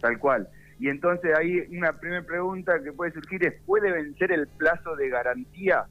Tal 0.00 0.18
cual. 0.18 0.48
Y 0.80 0.88
entonces 0.88 1.36
ahí 1.36 1.60
una 1.76 1.92
primera 1.92 2.22
pregunta 2.22 2.82
que 2.82 2.92
puede 2.92 3.12
surgir 3.12 3.44
es, 3.44 3.54
¿puede 3.66 3.90
vencer 3.90 4.32
el 4.32 4.46
plazo 4.46 4.96
de 4.96 5.08
garantía 5.08 5.84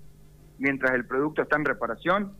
mientras 0.59 0.93
el 0.93 1.05
producto 1.05 1.41
está 1.41 1.57
en 1.57 1.65
reparación? 1.65 2.33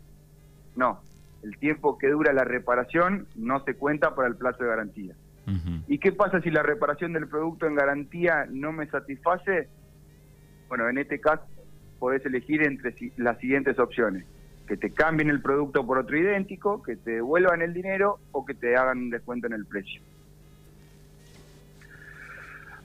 No, 0.76 1.02
el 1.44 1.58
tiempo 1.58 1.98
que 1.98 2.10
dura 2.10 2.34
la 2.34 2.44
reparación 2.44 3.28
no 3.36 3.64
se 3.64 3.76
cuenta 3.76 4.16
para 4.16 4.28
el 4.28 4.36
plazo 4.36 4.64
de 4.64 4.70
garantía. 4.70 5.14
¿Y 5.88 6.00
qué 6.00 6.12
pasa 6.12 6.42
si 6.42 6.50
la 6.52 6.62
reparación 6.62 7.14
del 7.14 7.30
producto 7.30 7.68
en 7.68 7.76
garantía 7.76 8.46
no 8.50 8.74
me 8.74 8.86
satisface? 8.88 9.70
Bueno, 10.68 10.90
en 10.90 10.98
este 10.98 11.20
caso 11.20 11.44
podés 12.00 12.26
elegir 12.26 12.64
entre 12.64 12.94
las 13.18 13.38
siguientes 13.40 13.80
opciones. 13.80 14.26
Que 14.68 14.78
te 14.78 14.92
cambien 14.92 15.30
el 15.30 15.42
producto 15.42 15.86
por 15.86 15.98
otro 15.98 16.18
idéntico, 16.18 16.84
que 16.84 16.98
te 16.98 17.12
devuelvan 17.12 17.62
el 17.62 17.74
dinero 17.74 18.20
o 18.32 18.46
que 18.46 18.54
te 18.54 18.76
hagan 18.76 18.98
un 18.98 19.10
descuento 19.10 19.48
en 19.48 19.54
el 19.54 19.66
precio. 19.66 20.02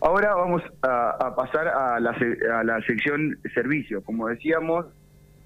Ahora 0.01 0.35
vamos 0.35 0.63
a, 0.83 1.33
pasar 1.37 1.69
a 1.69 2.01
la, 2.01 2.83
sección 2.85 3.39
servicio. 3.55 4.03
Como 4.03 4.27
decíamos, 4.27 4.87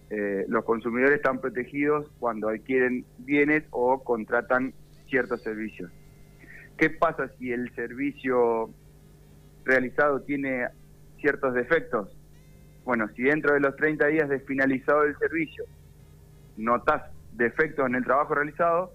eh, 0.09 0.47
los 0.49 0.65
consumidores 0.65 1.17
están 1.17 1.41
protegidos 1.41 2.07
cuando 2.19 2.49
adquieren 2.49 3.05
bienes 3.19 3.65
o 3.71 4.03
contratan 4.03 4.73
ciertos 5.09 5.43
servicios. 5.43 5.91
¿Qué 6.79 6.89
pasa 6.89 7.29
si 7.39 7.53
el 7.53 7.75
servicio 7.75 8.71
realizado 9.65 10.23
tiene 10.23 10.69
ciertos 11.21 11.53
defectos? 11.53 12.16
Bueno, 12.87 13.09
si 13.17 13.25
dentro 13.25 13.53
de 13.53 13.59
los 13.59 13.75
30 13.75 14.07
días 14.07 14.29
de 14.29 14.39
finalizado 14.39 15.03
el 15.03 15.19
servicio 15.19 15.65
notas 16.57 17.03
defectos 17.33 17.85
en 17.85 17.97
el 17.97 18.05
trabajo 18.05 18.37
realizado, 18.37 18.93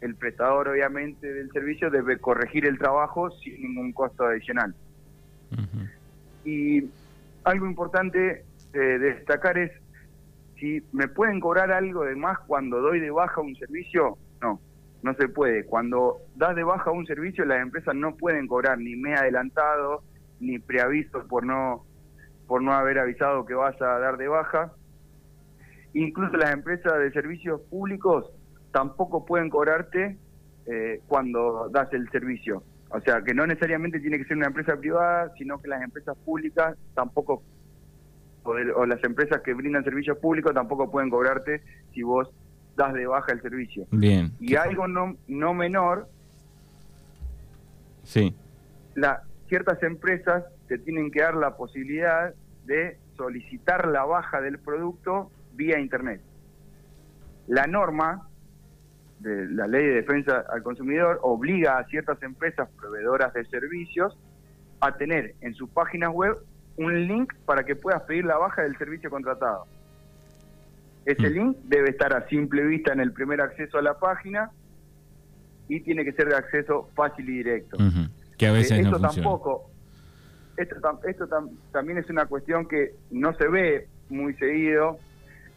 el 0.00 0.16
prestador 0.16 0.68
obviamente 0.68 1.32
del 1.32 1.48
servicio 1.52 1.90
debe 1.90 2.18
corregir 2.18 2.66
el 2.66 2.76
trabajo 2.76 3.30
sin 3.30 3.62
ningún 3.62 3.92
costo 3.92 4.24
adicional. 4.24 4.74
Y 6.44 6.90
algo 7.44 7.66
importante 7.66 8.44
eh, 8.72 8.78
de 8.78 8.98
destacar 8.98 9.58
es 9.58 9.70
si 10.58 10.82
me 10.92 11.06
pueden 11.06 11.38
cobrar 11.38 11.70
algo 11.70 12.04
de 12.04 12.16
más 12.16 12.36
cuando 12.40 12.80
doy 12.80 12.98
de 12.98 13.12
baja 13.12 13.40
un 13.40 13.54
servicio, 13.54 14.18
no, 14.42 14.60
no 15.02 15.14
se 15.14 15.28
puede. 15.28 15.64
Cuando 15.66 16.18
das 16.34 16.56
de 16.56 16.64
baja 16.64 16.90
un 16.90 17.06
servicio, 17.06 17.44
las 17.44 17.62
empresas 17.62 17.94
no 17.94 18.16
pueden 18.16 18.48
cobrar 18.48 18.76
ni 18.78 18.96
me 18.96 19.14
adelantado, 19.14 20.02
ni 20.40 20.58
preaviso 20.58 21.24
por 21.28 21.46
no, 21.46 21.84
por 22.50 22.62
no 22.64 22.72
haber 22.72 22.98
avisado 22.98 23.46
que 23.46 23.54
vas 23.54 23.80
a 23.80 24.00
dar 24.00 24.16
de 24.16 24.26
baja. 24.26 24.72
Incluso 25.94 26.36
las 26.36 26.52
empresas 26.52 26.98
de 26.98 27.12
servicios 27.12 27.60
públicos 27.70 28.28
tampoco 28.72 29.24
pueden 29.24 29.48
cobrarte 29.48 30.18
eh, 30.66 31.00
cuando 31.06 31.68
das 31.68 31.92
el 31.92 32.10
servicio. 32.10 32.64
O 32.88 33.00
sea, 33.02 33.22
que 33.22 33.34
no 33.34 33.46
necesariamente 33.46 34.00
tiene 34.00 34.18
que 34.18 34.24
ser 34.24 34.36
una 34.36 34.48
empresa 34.48 34.76
privada, 34.76 35.32
sino 35.38 35.62
que 35.62 35.68
las 35.68 35.80
empresas 35.80 36.16
públicas 36.24 36.76
tampoco 36.96 37.44
o, 38.42 38.84
las 38.84 39.04
empresas 39.04 39.42
que 39.42 39.54
brindan 39.54 39.84
servicios 39.84 40.18
públicos 40.18 40.52
tampoco 40.52 40.90
pueden 40.90 41.08
cobrarte 41.08 41.62
si 41.94 42.02
vos 42.02 42.28
das 42.74 42.92
de 42.94 43.06
baja 43.06 43.30
el 43.30 43.42
servicio. 43.42 43.86
Bien. 43.92 44.32
Y 44.40 44.56
algo 44.56 44.88
no, 44.88 45.16
no 45.28 45.54
menor, 45.54 46.08
sí. 48.02 48.34
la, 48.96 49.22
ciertas 49.48 49.80
empresas 49.84 50.42
te 50.66 50.78
tienen 50.78 51.10
que 51.10 51.20
dar 51.20 51.34
la 51.34 51.56
posibilidad 51.56 52.32
de 52.70 52.96
solicitar 53.16 53.88
la 53.88 54.04
baja 54.04 54.40
del 54.40 54.60
producto 54.60 55.32
vía 55.54 55.80
Internet. 55.80 56.20
La 57.48 57.66
norma 57.66 58.28
de 59.18 59.48
la 59.50 59.66
ley 59.66 59.84
de 59.84 59.94
defensa 59.94 60.44
al 60.48 60.62
consumidor 60.62 61.18
obliga 61.22 61.78
a 61.78 61.84
ciertas 61.86 62.22
empresas 62.22 62.68
proveedoras 62.78 63.34
de 63.34 63.44
servicios 63.46 64.16
a 64.80 64.96
tener 64.96 65.34
en 65.40 65.52
sus 65.54 65.68
páginas 65.70 66.10
web 66.12 66.38
un 66.76 67.08
link 67.08 67.34
para 67.44 67.64
que 67.64 67.74
puedas 67.74 68.02
pedir 68.02 68.24
la 68.24 68.38
baja 68.38 68.62
del 68.62 68.78
servicio 68.78 69.10
contratado. 69.10 69.66
Ese 71.04 71.28
mm. 71.28 71.32
link 71.32 71.56
debe 71.64 71.90
estar 71.90 72.14
a 72.14 72.28
simple 72.28 72.62
vista 72.62 72.92
en 72.92 73.00
el 73.00 73.12
primer 73.12 73.40
acceso 73.40 73.78
a 73.78 73.82
la 73.82 73.98
página 73.98 74.52
y 75.68 75.80
tiene 75.80 76.04
que 76.04 76.12
ser 76.12 76.28
de 76.28 76.36
acceso 76.36 76.88
fácil 76.94 77.28
y 77.30 77.38
directo. 77.38 77.78
Que 78.38 78.46
a 78.46 78.52
veces 78.52 78.78
eh, 78.78 78.82
esto 78.82 79.00
tampoco, 79.00 79.69
esto, 80.62 80.76
esto 81.04 81.28
también 81.72 81.98
es 81.98 82.08
una 82.10 82.26
cuestión 82.26 82.66
que 82.66 82.94
no 83.10 83.34
se 83.34 83.48
ve 83.48 83.88
muy 84.08 84.34
seguido, 84.34 84.98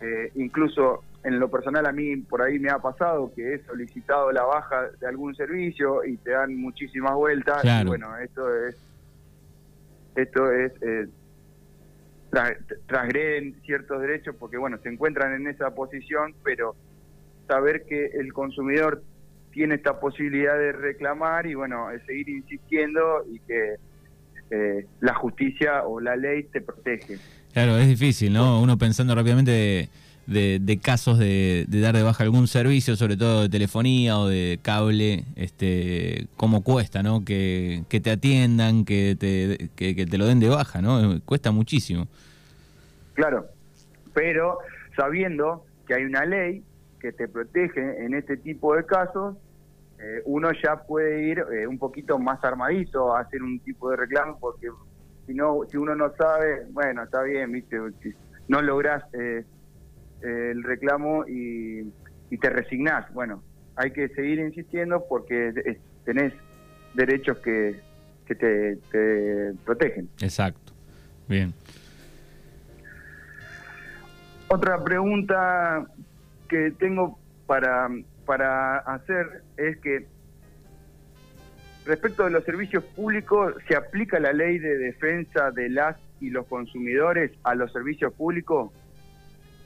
eh, 0.02 0.32
incluso 0.36 1.04
en 1.24 1.40
lo 1.40 1.50
personal 1.50 1.86
a 1.86 1.92
mí 1.92 2.18
por 2.18 2.42
ahí 2.42 2.60
me 2.60 2.70
ha 2.70 2.80
pasado 2.80 3.32
que 3.34 3.54
he 3.54 3.64
solicitado 3.64 4.32
la 4.32 4.44
baja 4.44 4.90
de 5.00 5.08
algún 5.08 5.36
servicio 5.36 6.04
y 6.04 6.18
te 6.18 6.32
dan 6.32 6.56
muchísimas 6.56 7.14
vueltas. 7.16 7.64
Y 7.64 7.86
bueno, 7.86 8.18
esto 8.18 8.54
es 8.66 8.76
esto 10.16 10.52
es 10.52 10.72
eh, 10.82 11.08
transgreden 12.88 13.56
ciertos 13.64 14.02
derechos 14.02 14.36
porque 14.38 14.58
bueno 14.58 14.78
se 14.84 14.90
encuentran 14.90 15.34
en 15.34 15.48
esa 15.48 15.74
posición 15.74 16.36
pero 16.44 16.76
saber 17.48 17.84
que 17.86 18.06
el 18.14 18.32
consumidor 18.32 19.02
tiene 19.52 19.76
esta 19.76 20.00
posibilidad 20.00 20.58
de 20.58 20.72
reclamar 20.72 21.48
y 21.48 21.56
bueno 21.56 21.88
seguir 22.06 22.30
insistiendo 22.30 23.26
y 23.28 23.40
que 23.40 23.78
eh, 24.52 24.86
la 25.02 25.14
justicia 25.16 25.84
o 25.84 26.00
la 26.00 26.16
ley 26.16 26.44
te 26.44 26.62
protege 26.62 27.18
claro 27.54 27.78
es 27.78 27.88
difícil 27.88 28.34
no 28.34 28.62
uno 28.62 28.78
pensando 28.78 29.16
rápidamente 29.16 29.90
de, 30.28 30.80
casos 30.82 31.20
de, 31.20 31.66
dar 31.70 31.96
de 31.96 32.04
baja 32.04 32.24
algún 32.24 32.48
servicio, 32.48 32.96
sobre 32.96 33.18
todo 33.18 33.44
de 33.44 33.50
telefonía 33.50 34.18
o 34.18 34.28
de 34.28 34.60
cable, 34.62 35.26
este, 35.36 36.28
cómo 36.38 36.64
cuesta, 36.64 37.04
¿no? 37.04 37.26
Que, 37.26 37.84
te 37.90 38.12
atiendan, 38.12 38.86
que 38.86 39.16
te, 39.20 39.70
que, 39.76 40.06
te 40.06 40.18
lo 40.18 40.26
den 40.26 40.40
de 40.40 40.50
baja, 40.50 40.82
¿no? 40.82 41.20
Cuesta 41.26 41.52
muchísimo. 41.52 42.08
Claro, 43.14 43.48
pero 44.14 44.60
sabiendo 44.96 45.66
que 45.88 45.96
hay 45.96 46.04
una 46.04 46.26
ley 46.26 46.64
que 47.00 47.12
te 47.12 47.28
protege 47.28 48.06
en 48.06 48.14
este 48.14 48.38
tipo 48.38 48.76
de 48.76 48.86
casos, 48.86 49.36
eh, 50.04 50.22
uno 50.26 50.52
ya 50.52 50.76
puede 50.76 51.24
ir 51.24 51.40
eh, 51.40 51.66
un 51.66 51.78
poquito 51.78 52.20
más 52.20 52.44
armadito 52.44 53.16
a 53.16 53.22
hacer 53.22 53.42
un 53.42 53.60
tipo 53.62 53.90
de 53.90 53.96
reclamo, 53.96 54.38
porque 54.38 54.68
si 55.26 55.34
no, 55.34 55.62
si 55.70 55.78
uno 55.78 55.96
no 55.96 56.14
sabe, 56.18 56.66
bueno, 56.72 57.04
está 57.04 57.22
bien, 57.24 57.54
viste, 57.54 57.78
no 58.50 58.62
logras 58.62 59.02
eh, 59.14 59.46
el 60.22 60.62
reclamo 60.64 61.26
y, 61.26 61.90
te 62.42 62.50
resignás. 62.50 63.14
Bueno, 63.14 63.44
hay 63.76 63.92
que 63.92 64.10
seguir 64.10 64.40
insistiendo 64.40 65.06
porque 65.08 65.78
tenés 66.04 66.34
derechos 66.96 67.38
que, 67.38 67.80
que 68.26 68.34
te, 68.36 68.76
te 68.92 69.54
protegen. 69.64 70.10
Exacto. 70.20 70.74
Bien. 71.30 71.54
Otra 74.48 74.84
pregunta 74.84 75.86
que 76.50 76.72
tengo 76.72 77.20
para, 77.46 77.88
para 78.26 78.78
hacer 78.80 79.44
es 79.58 79.78
que 79.80 80.08
respecto 81.86 82.24
de 82.26 82.32
los 82.32 82.44
servicios 82.44 82.84
públicos, 82.84 83.56
¿se 83.68 83.76
aplica 83.76 84.20
la 84.20 84.34
ley 84.34 84.60
de 84.60 84.78
defensa 84.78 85.52
de 85.52 85.70
las 85.70 85.98
y 86.20 86.30
los 86.30 86.48
consumidores 86.48 87.32
a 87.44 87.56
los 87.56 87.72
servicios 87.72 88.14
públicos? 88.14 88.72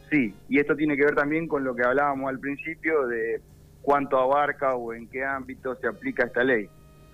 Sí, 0.09 0.33
y 0.49 0.59
esto 0.59 0.75
tiene 0.75 0.95
que 0.95 1.03
ver 1.03 1.15
también 1.15 1.47
con 1.47 1.63
lo 1.63 1.75
que 1.75 1.83
hablábamos 1.83 2.29
al 2.29 2.39
principio 2.39 3.07
de 3.07 3.41
cuánto 3.81 4.17
abarca 4.17 4.75
o 4.75 4.93
en 4.93 5.07
qué 5.07 5.23
ámbito 5.23 5.75
se 5.75 5.87
aplica 5.87 6.25
esta 6.25 6.43
ley. 6.43 6.69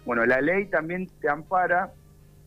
Bueno, 0.05 0.25
la 0.25 0.41
ley 0.41 0.65
también 0.67 1.09
te 1.19 1.29
ampara 1.29 1.91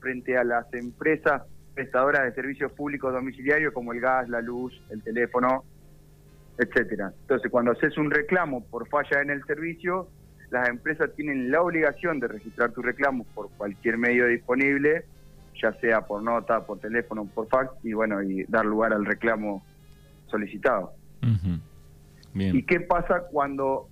frente 0.00 0.36
a 0.36 0.44
las 0.44 0.72
empresas 0.72 1.42
prestadoras 1.74 2.24
de 2.24 2.32
servicios 2.32 2.72
públicos 2.72 3.12
domiciliarios 3.12 3.72
como 3.72 3.92
el 3.92 4.00
gas, 4.00 4.28
la 4.28 4.40
luz, 4.40 4.80
el 4.90 5.02
teléfono, 5.02 5.64
etcétera. 6.58 7.12
Entonces, 7.22 7.50
cuando 7.50 7.72
haces 7.72 7.96
un 7.98 8.10
reclamo 8.10 8.64
por 8.64 8.88
falla 8.88 9.20
en 9.20 9.30
el 9.30 9.44
servicio, 9.44 10.08
las 10.50 10.68
empresas 10.68 11.10
tienen 11.14 11.50
la 11.50 11.62
obligación 11.62 12.20
de 12.20 12.28
registrar 12.28 12.72
tu 12.72 12.82
reclamo 12.82 13.24
por 13.34 13.50
cualquier 13.50 13.98
medio 13.98 14.26
disponible, 14.26 15.04
ya 15.60 15.72
sea 15.80 16.02
por 16.02 16.22
nota, 16.22 16.64
por 16.66 16.78
teléfono, 16.78 17.26
por 17.26 17.48
fax, 17.48 17.72
y 17.82 17.92
bueno, 17.92 18.22
y 18.22 18.44
dar 18.44 18.64
lugar 18.64 18.92
al 18.92 19.04
reclamo 19.04 19.64
solicitado. 20.28 20.92
¿Y 22.34 22.62
qué 22.64 22.80
pasa 22.80 23.22
cuando, 23.30 23.88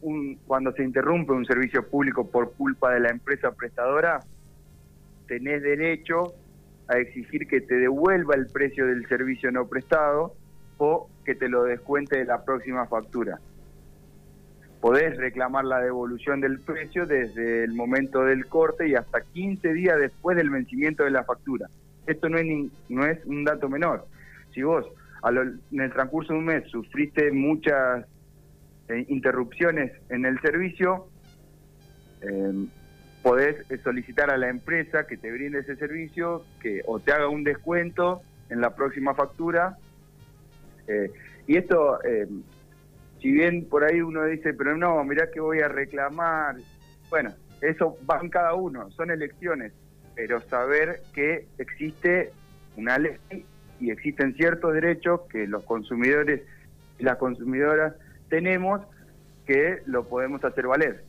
un, 0.00 0.38
cuando 0.46 0.72
se 0.72 0.84
interrumpe 0.84 1.32
un 1.32 1.44
servicio 1.44 1.86
público 1.88 2.30
por 2.30 2.52
culpa 2.52 2.94
de 2.94 3.00
la 3.00 3.10
empresa 3.10 3.52
prestadora? 3.52 4.20
Tenés 5.26 5.62
derecho 5.62 6.34
a 6.88 6.98
exigir 6.98 7.46
que 7.46 7.60
te 7.60 7.74
devuelva 7.74 8.34
el 8.34 8.46
precio 8.46 8.86
del 8.86 9.06
servicio 9.06 9.52
no 9.52 9.68
prestado 9.68 10.34
o 10.80 11.10
que 11.24 11.34
te 11.34 11.48
lo 11.48 11.64
descuente 11.64 12.18
de 12.18 12.24
la 12.24 12.42
próxima 12.42 12.86
factura. 12.86 13.38
Podés 14.80 15.18
reclamar 15.18 15.66
la 15.66 15.78
devolución 15.78 16.40
del 16.40 16.58
precio 16.58 17.06
desde 17.06 17.64
el 17.64 17.74
momento 17.74 18.24
del 18.24 18.46
corte 18.46 18.88
y 18.88 18.94
hasta 18.94 19.20
15 19.20 19.74
días 19.74 19.98
después 19.98 20.38
del 20.38 20.48
vencimiento 20.48 21.04
de 21.04 21.10
la 21.10 21.24
factura. 21.24 21.68
Esto 22.06 22.30
no 22.30 22.38
es, 22.38 22.46
no 22.88 23.04
es 23.04 23.22
un 23.26 23.44
dato 23.44 23.68
menor. 23.68 24.06
Si 24.54 24.62
vos 24.62 24.86
en 25.22 25.80
el 25.80 25.92
transcurso 25.92 26.32
de 26.32 26.38
un 26.38 26.46
mes 26.46 26.66
sufriste 26.70 27.30
muchas 27.30 28.06
eh, 28.88 29.04
interrupciones 29.08 29.92
en 30.08 30.24
el 30.24 30.40
servicio, 30.40 31.08
eh, 32.22 32.66
podés 33.22 33.66
solicitar 33.84 34.30
a 34.30 34.38
la 34.38 34.48
empresa 34.48 35.06
que 35.06 35.18
te 35.18 35.30
brinde 35.30 35.58
ese 35.58 35.76
servicio 35.76 36.42
que 36.62 36.80
o 36.86 37.00
te 37.00 37.12
haga 37.12 37.28
un 37.28 37.44
descuento 37.44 38.22
en 38.48 38.62
la 38.62 38.74
próxima 38.74 39.14
factura. 39.14 39.76
Eh, 40.90 41.10
y 41.46 41.56
esto, 41.56 42.02
eh, 42.04 42.26
si 43.20 43.30
bien 43.30 43.64
por 43.66 43.84
ahí 43.84 44.00
uno 44.00 44.24
dice, 44.24 44.54
pero 44.54 44.76
no, 44.76 45.02
mirá 45.04 45.30
que 45.30 45.40
voy 45.40 45.60
a 45.60 45.68
reclamar. 45.68 46.56
Bueno, 47.08 47.32
eso 47.60 47.96
va 48.10 48.18
en 48.20 48.28
cada 48.28 48.54
uno, 48.54 48.90
son 48.90 49.10
elecciones, 49.10 49.72
pero 50.14 50.40
saber 50.48 51.02
que 51.14 51.46
existe 51.58 52.32
una 52.76 52.98
ley 52.98 53.16
y 53.78 53.90
existen 53.90 54.34
ciertos 54.34 54.74
derechos 54.74 55.22
que 55.30 55.46
los 55.46 55.62
consumidores 55.64 56.42
y 56.98 57.04
las 57.04 57.16
consumidoras 57.16 57.94
tenemos 58.28 58.80
que 59.46 59.82
lo 59.86 60.06
podemos 60.06 60.44
hacer 60.44 60.66
valer. 60.66 61.04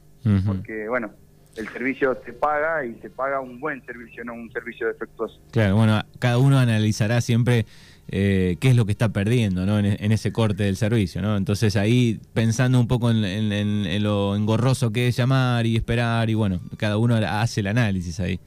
Porque, 0.45 0.87
bueno, 0.87 1.11
el 1.57 1.67
servicio 1.69 2.17
se 2.23 2.31
paga 2.31 2.85
y 2.85 2.93
se 3.01 3.09
paga 3.09 3.39
un 3.39 3.59
buen 3.59 3.83
servicio, 3.85 4.23
no 4.23 4.33
un 4.33 4.51
servicio 4.51 4.87
defectuoso. 4.87 5.41
Claro, 5.51 5.75
bueno, 5.75 5.99
cada 6.19 6.37
uno 6.37 6.59
analizará 6.59 7.21
siempre 7.21 7.65
eh, 8.13 8.57
qué 8.59 8.67
es 8.67 8.75
lo 8.75 8.85
que 8.85 8.91
está 8.91 9.13
perdiendo 9.13 9.65
¿no? 9.65 9.79
en, 9.79 10.11
ese 10.11 10.33
corte 10.33 10.63
del 10.63 10.75
servicio. 10.75 11.21
¿no? 11.21 11.37
Entonces 11.37 11.77
ahí 11.77 12.19
pensando 12.33 12.77
un 12.77 12.87
poco 12.87 13.09
en, 13.09 14.03
lo 14.03 14.35
engorroso 14.35 14.91
que 14.91 15.07
es 15.07 15.15
llamar 15.15 15.65
y 15.65 15.77
esperar 15.77 16.29
y 16.29 16.33
bueno, 16.33 16.59
cada 16.77 16.97
uno 16.97 17.15
hace 17.15 17.61
el 17.61 17.67
análisis 17.67 18.19
ahí. 18.19 18.39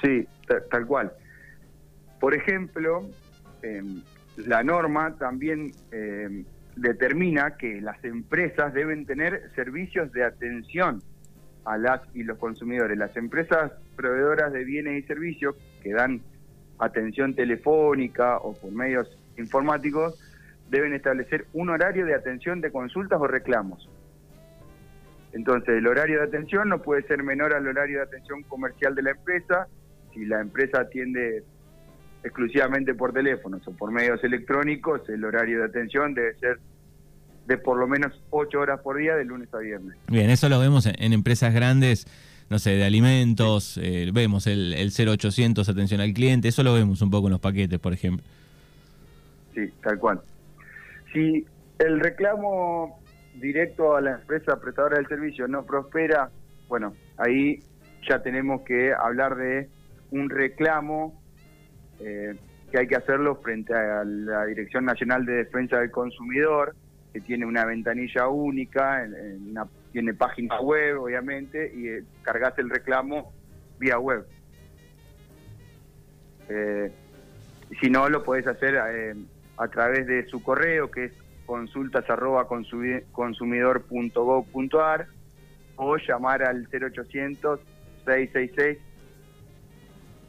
Sí, 0.00 0.26
tal 0.70 0.86
cual. 0.86 1.12
Por 2.20 2.32
ejemplo, 2.32 3.10
em, 3.62 4.02
la 4.36 4.62
norma 4.62 5.16
también 5.18 5.72
em, 5.90 6.44
determina 6.76 7.56
que 7.56 7.80
las 7.80 8.02
empresas 8.04 8.72
deben 8.72 9.04
tener 9.04 9.50
servicios 9.56 10.12
de 10.12 10.22
atención 10.24 11.02
a 11.64 11.76
las 11.76 12.02
y 12.14 12.22
los 12.22 12.38
consumidores. 12.38 12.96
Las 12.96 13.16
empresas 13.16 13.72
proveedoras 13.96 14.52
de 14.52 14.62
bienes 14.62 15.02
y 15.02 15.06
servicios 15.08 15.56
que 15.82 15.92
dan 15.92 16.22
atención 16.78 17.34
telefónica 17.34 18.38
o 18.38 18.54
por 18.54 18.72
medios 18.72 19.08
informáticos 19.36 20.18
deben 20.70 20.92
establecer 20.92 21.46
un 21.52 21.70
horario 21.70 22.04
de 22.06 22.14
atención 22.14 22.60
de 22.60 22.70
consultas 22.70 23.20
o 23.20 23.26
reclamos. 23.26 23.88
Entonces, 25.32 25.76
el 25.76 25.86
horario 25.86 26.18
de 26.18 26.26
atención 26.26 26.68
no 26.68 26.80
puede 26.80 27.02
ser 27.02 27.22
menor 27.22 27.54
al 27.54 27.66
horario 27.66 27.98
de 27.98 28.04
atención 28.04 28.42
comercial 28.44 28.94
de 28.94 29.02
la 29.02 29.10
empresa. 29.10 29.68
Si 30.12 30.24
la 30.24 30.40
empresa 30.40 30.80
atiende 30.80 31.44
exclusivamente 32.24 32.94
por 32.94 33.12
teléfonos 33.12 33.66
o 33.66 33.72
por 33.72 33.92
medios 33.92 34.22
electrónicos, 34.24 35.08
el 35.08 35.24
horario 35.24 35.60
de 35.60 35.66
atención 35.66 36.14
debe 36.14 36.34
ser 36.38 36.58
de 37.46 37.56
por 37.56 37.78
lo 37.78 37.88
menos 37.88 38.12
8 38.30 38.60
horas 38.60 38.80
por 38.80 38.98
día 38.98 39.16
de 39.16 39.24
lunes 39.24 39.52
a 39.54 39.58
viernes. 39.58 39.96
Bien, 40.08 40.28
eso 40.28 40.48
lo 40.48 40.60
vemos 40.60 40.86
en, 40.86 41.12
empresas 41.12 41.54
grandes, 41.54 42.06
no 42.50 42.58
sé, 42.58 42.70
de 42.70 42.84
alimentos, 42.84 43.78
eh, 43.82 44.10
vemos 44.12 44.46
el, 44.46 44.74
el 44.74 44.90
0800 44.90 45.68
atención 45.68 46.00
al 46.00 46.12
cliente, 46.12 46.48
eso 46.48 46.62
lo 46.62 46.72
vemos 46.72 47.02
un 47.02 47.10
poco 47.10 47.28
en 47.28 47.32
los 47.32 47.40
paquetes, 47.40 47.78
por 47.78 47.92
ejemplo. 47.92 48.24
Sí, 49.54 49.70
tal 49.82 49.98
cual. 49.98 50.20
Si 51.12 51.44
el 51.78 52.00
reclamo 52.00 53.00
directo 53.34 53.96
a 53.96 54.00
la 54.00 54.12
empresa 54.12 54.60
prestadora 54.60 54.96
del 54.96 55.06
servicio 55.06 55.46
no 55.48 55.64
prospera, 55.64 56.30
bueno, 56.68 56.94
ahí 57.16 57.60
ya 58.08 58.22
tenemos 58.22 58.62
que 58.62 58.92
hablar 58.92 59.36
de 59.36 59.68
un 60.10 60.30
reclamo 60.30 61.20
eh, 62.00 62.34
que 62.70 62.78
hay 62.78 62.86
que 62.86 62.96
hacerlo 62.96 63.36
frente 63.36 63.74
a 63.74 64.04
la 64.04 64.44
Dirección 64.46 64.84
Nacional 64.84 65.24
de 65.24 65.34
Defensa 65.34 65.78
del 65.78 65.90
Consumidor, 65.90 66.74
que 67.12 67.20
tiene 67.20 67.46
una 67.46 67.64
ventanilla 67.64 68.28
única, 68.28 69.06
tiene 69.92 70.14
página 70.14 70.60
web, 70.60 71.00
obviamente, 71.02 71.72
y 71.74 71.88
eh, 71.88 72.04
cargas 72.22 72.58
el 72.58 72.70
reclamo 72.70 73.32
vía 73.78 73.98
web. 73.98 74.26
Eh, 76.48 76.92
si 77.80 77.90
no, 77.90 78.08
lo 78.08 78.24
podés 78.24 78.46
hacer 78.46 78.78
eh, 78.90 79.14
a 79.56 79.68
través 79.68 80.06
de 80.06 80.26
su 80.26 80.42
correo, 80.42 80.90
que 80.90 81.04
es 81.06 81.12
consultas 81.46 82.04
consumidor.gov.ar 83.12 85.06
o 85.76 85.96
llamar 85.96 86.42
al 86.42 86.68
0800 86.70 87.60
666 88.04 88.78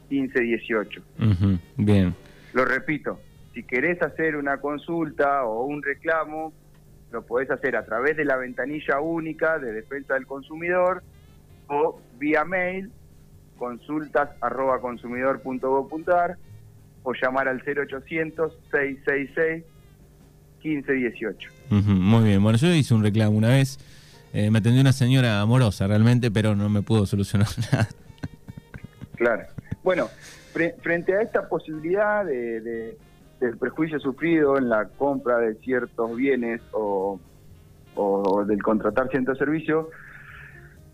1518. 0.08 1.02
bien. 1.76 2.14
Lo 2.52 2.64
repito, 2.64 3.20
si 3.54 3.62
querés 3.62 4.02
hacer 4.02 4.36
una 4.36 4.58
consulta 4.58 5.44
o 5.44 5.64
un 5.64 5.82
reclamo, 5.82 6.52
lo 7.12 7.22
podés 7.22 7.50
hacer 7.50 7.76
a 7.76 7.84
través 7.84 8.16
de 8.16 8.24
la 8.24 8.36
ventanilla 8.36 9.00
única 9.00 9.58
de 9.58 9.72
defensa 9.72 10.14
del 10.14 10.26
consumidor 10.26 11.02
o 11.68 12.00
vía 12.18 12.44
mail 12.44 12.90
consultas 13.58 14.30
arroba 14.40 14.80
consumidor.gov.ar 14.80 16.36
o 17.02 17.12
llamar 17.14 17.48
al 17.48 17.62
0800 17.62 18.52
666 18.70 19.64
1518. 20.62 21.50
muy 21.70 22.24
bien, 22.24 22.42
bueno, 22.42 22.58
yo 22.58 22.68
hice 22.68 22.92
un 22.92 23.02
reclamo 23.02 23.36
una 23.36 23.48
vez, 23.48 23.78
eh, 24.34 24.50
me 24.50 24.58
atendió 24.58 24.80
una 24.80 24.92
señora 24.92 25.40
amorosa 25.40 25.86
realmente, 25.86 26.30
pero 26.30 26.54
no 26.54 26.68
me 26.68 26.82
pudo 26.82 27.06
solucionar 27.06 27.48
nada. 27.72 27.88
Claro. 29.16 29.44
Bueno, 29.82 30.08
frente 30.82 31.14
a 31.14 31.22
esta 31.22 31.48
posibilidad 31.48 32.24
de 32.24 32.96
del 33.40 33.56
prejuicio 33.56 33.98
sufrido 33.98 34.58
en 34.58 34.68
la 34.68 34.86
compra 34.86 35.38
de 35.38 35.54
ciertos 35.56 36.14
bienes 36.14 36.60
o, 36.72 37.18
del 38.46 38.62
contratar 38.62 39.08
ciertos 39.08 39.38
servicios, 39.38 39.86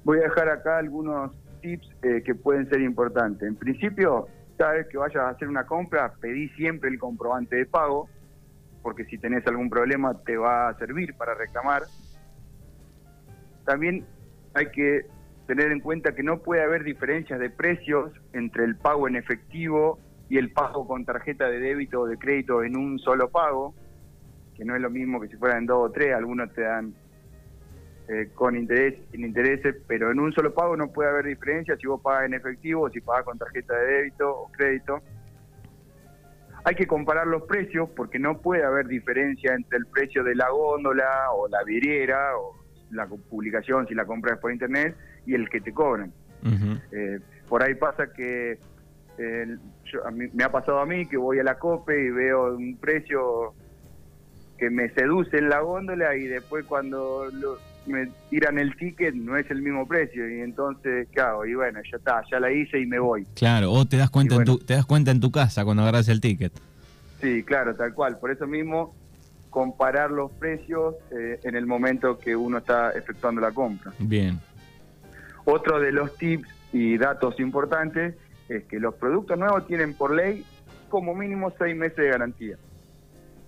voy 0.04 0.18
a 0.18 0.22
dejar 0.22 0.48
acá 0.48 0.78
algunos 0.78 1.32
tips 1.60 1.88
eh, 2.02 2.22
que 2.24 2.34
pueden 2.34 2.68
ser 2.68 2.80
importantes. 2.80 3.46
En 3.46 3.56
principio, 3.56 4.28
cada 4.56 4.74
vez 4.74 4.88
que 4.88 4.96
vayas 4.96 5.22
a 5.22 5.28
hacer 5.30 5.48
una 5.48 5.66
compra, 5.66 6.14
pedí 6.20 6.48
siempre 6.50 6.88
el 6.90 6.98
comprobante 6.98 7.56
de 7.56 7.66
pago, 7.66 8.08
porque 8.82 9.04
si 9.04 9.18
tenés 9.18 9.46
algún 9.46 9.68
problema 9.68 10.14
te 10.24 10.36
va 10.36 10.68
a 10.68 10.78
servir 10.78 11.14
para 11.14 11.34
reclamar. 11.34 11.82
También 13.64 14.06
hay 14.54 14.70
que 14.70 15.06
tener 15.46 15.72
en 15.72 15.80
cuenta 15.80 16.14
que 16.14 16.22
no 16.22 16.38
puede 16.38 16.62
haber 16.62 16.84
diferencias 16.84 17.38
de 17.40 17.50
precios 17.50 18.12
entre 18.32 18.64
el 18.64 18.76
pago 18.76 19.08
en 19.08 19.16
efectivo 19.16 19.98
y 20.28 20.38
el 20.38 20.50
pago 20.52 20.86
con 20.86 21.04
tarjeta 21.04 21.48
de 21.48 21.60
débito 21.60 22.02
o 22.02 22.06
de 22.06 22.18
crédito 22.18 22.62
en 22.62 22.76
un 22.76 22.98
solo 22.98 23.28
pago, 23.30 23.74
que 24.56 24.64
no 24.64 24.74
es 24.74 24.82
lo 24.82 24.90
mismo 24.90 25.20
que 25.20 25.28
si 25.28 25.36
fueran 25.36 25.66
dos 25.66 25.90
o 25.90 25.92
tres, 25.92 26.14
algunos 26.14 26.52
te 26.52 26.62
dan 26.62 26.94
eh, 28.08 28.30
con 28.34 28.56
interés, 28.56 28.94
sin 29.10 29.24
intereses, 29.24 29.76
pero 29.86 30.10
en 30.10 30.20
un 30.20 30.32
solo 30.32 30.54
pago 30.54 30.76
no 30.76 30.92
puede 30.92 31.10
haber 31.10 31.26
diferencia 31.26 31.76
si 31.76 31.86
vos 31.86 32.00
pagas 32.00 32.26
en 32.26 32.34
efectivo 32.34 32.82
o 32.82 32.90
si 32.90 33.00
pagas 33.00 33.24
con 33.24 33.38
tarjeta 33.38 33.74
de 33.74 33.86
débito 33.86 34.30
o 34.30 34.52
crédito. 34.52 35.00
Hay 36.64 36.74
que 36.74 36.86
comparar 36.86 37.26
los 37.26 37.42
precios 37.42 37.88
porque 37.90 38.18
no 38.18 38.38
puede 38.38 38.64
haber 38.64 38.86
diferencia 38.86 39.54
entre 39.54 39.78
el 39.78 39.86
precio 39.86 40.24
de 40.24 40.34
la 40.34 40.50
góndola 40.50 41.30
o 41.32 41.46
la 41.48 41.62
vidriera 41.62 42.36
o 42.36 42.56
la 42.90 43.06
publicación 43.06 43.86
si 43.86 43.94
la 43.94 44.04
compras 44.04 44.38
por 44.38 44.52
internet 44.52 44.96
y 45.26 45.34
el 45.34 45.48
que 45.48 45.60
te 45.60 45.72
cobran. 45.72 46.12
Eh, 46.92 47.18
por 47.48 47.62
ahí 47.62 47.74
pasa 47.74 48.12
que 48.12 48.58
me 49.18 50.44
ha 50.44 50.50
pasado 50.50 50.80
a 50.80 50.86
mí 50.86 51.06
que 51.06 51.16
voy 51.16 51.38
a 51.38 51.42
la 51.42 51.58
COPE 51.58 52.06
y 52.06 52.10
veo 52.10 52.54
un 52.56 52.76
precio 52.76 53.54
que 54.58 54.70
me 54.70 54.88
seduce 54.90 55.38
en 55.38 55.48
la 55.48 55.60
góndola 55.60 56.16
y 56.16 56.26
después 56.26 56.64
cuando 56.64 57.30
me 57.86 58.08
tiran 58.30 58.58
el 58.58 58.74
ticket 58.76 59.14
no 59.14 59.36
es 59.36 59.50
el 59.50 59.62
mismo 59.62 59.86
precio 59.86 60.28
y 60.28 60.40
entonces 60.40 61.08
¿qué 61.12 61.20
hago? 61.20 61.46
Y 61.46 61.54
bueno, 61.54 61.80
ya 61.90 61.96
está, 61.96 62.22
ya 62.30 62.40
la 62.40 62.50
hice 62.50 62.80
y 62.80 62.86
me 62.86 62.98
voy. 62.98 63.24
Claro, 63.34 63.72
o 63.72 63.84
te 63.84 63.96
das 63.96 64.10
cuenta 64.10 64.36
en 64.36 64.44
tu, 64.44 64.58
te 64.58 64.74
das 64.74 64.86
cuenta 64.86 65.10
en 65.10 65.20
tu 65.20 65.30
casa 65.30 65.64
cuando 65.64 65.82
agarras 65.82 66.08
el 66.08 66.20
ticket. 66.20 66.52
Sí, 67.20 67.42
claro, 67.42 67.74
tal 67.74 67.94
cual. 67.94 68.18
Por 68.18 68.30
eso 68.30 68.46
mismo 68.46 68.94
comparar 69.50 70.10
los 70.10 70.30
precios 70.32 70.96
eh, 71.10 71.40
en 71.42 71.56
el 71.56 71.66
momento 71.66 72.18
que 72.18 72.36
uno 72.36 72.58
está 72.58 72.90
efectuando 72.90 73.40
la 73.40 73.52
compra. 73.52 73.92
Bien. 73.98 74.38
Otro 75.44 75.80
de 75.80 75.92
los 75.92 76.14
tips 76.16 76.48
y 76.72 76.98
datos 76.98 77.38
importantes 77.40 78.16
es 78.48 78.64
que 78.64 78.78
los 78.78 78.94
productos 78.94 79.38
nuevos 79.38 79.66
tienen 79.66 79.94
por 79.94 80.14
ley 80.14 80.44
como 80.88 81.14
mínimo 81.14 81.52
seis 81.58 81.76
meses 81.76 81.96
de 81.96 82.08
garantía. 82.08 82.56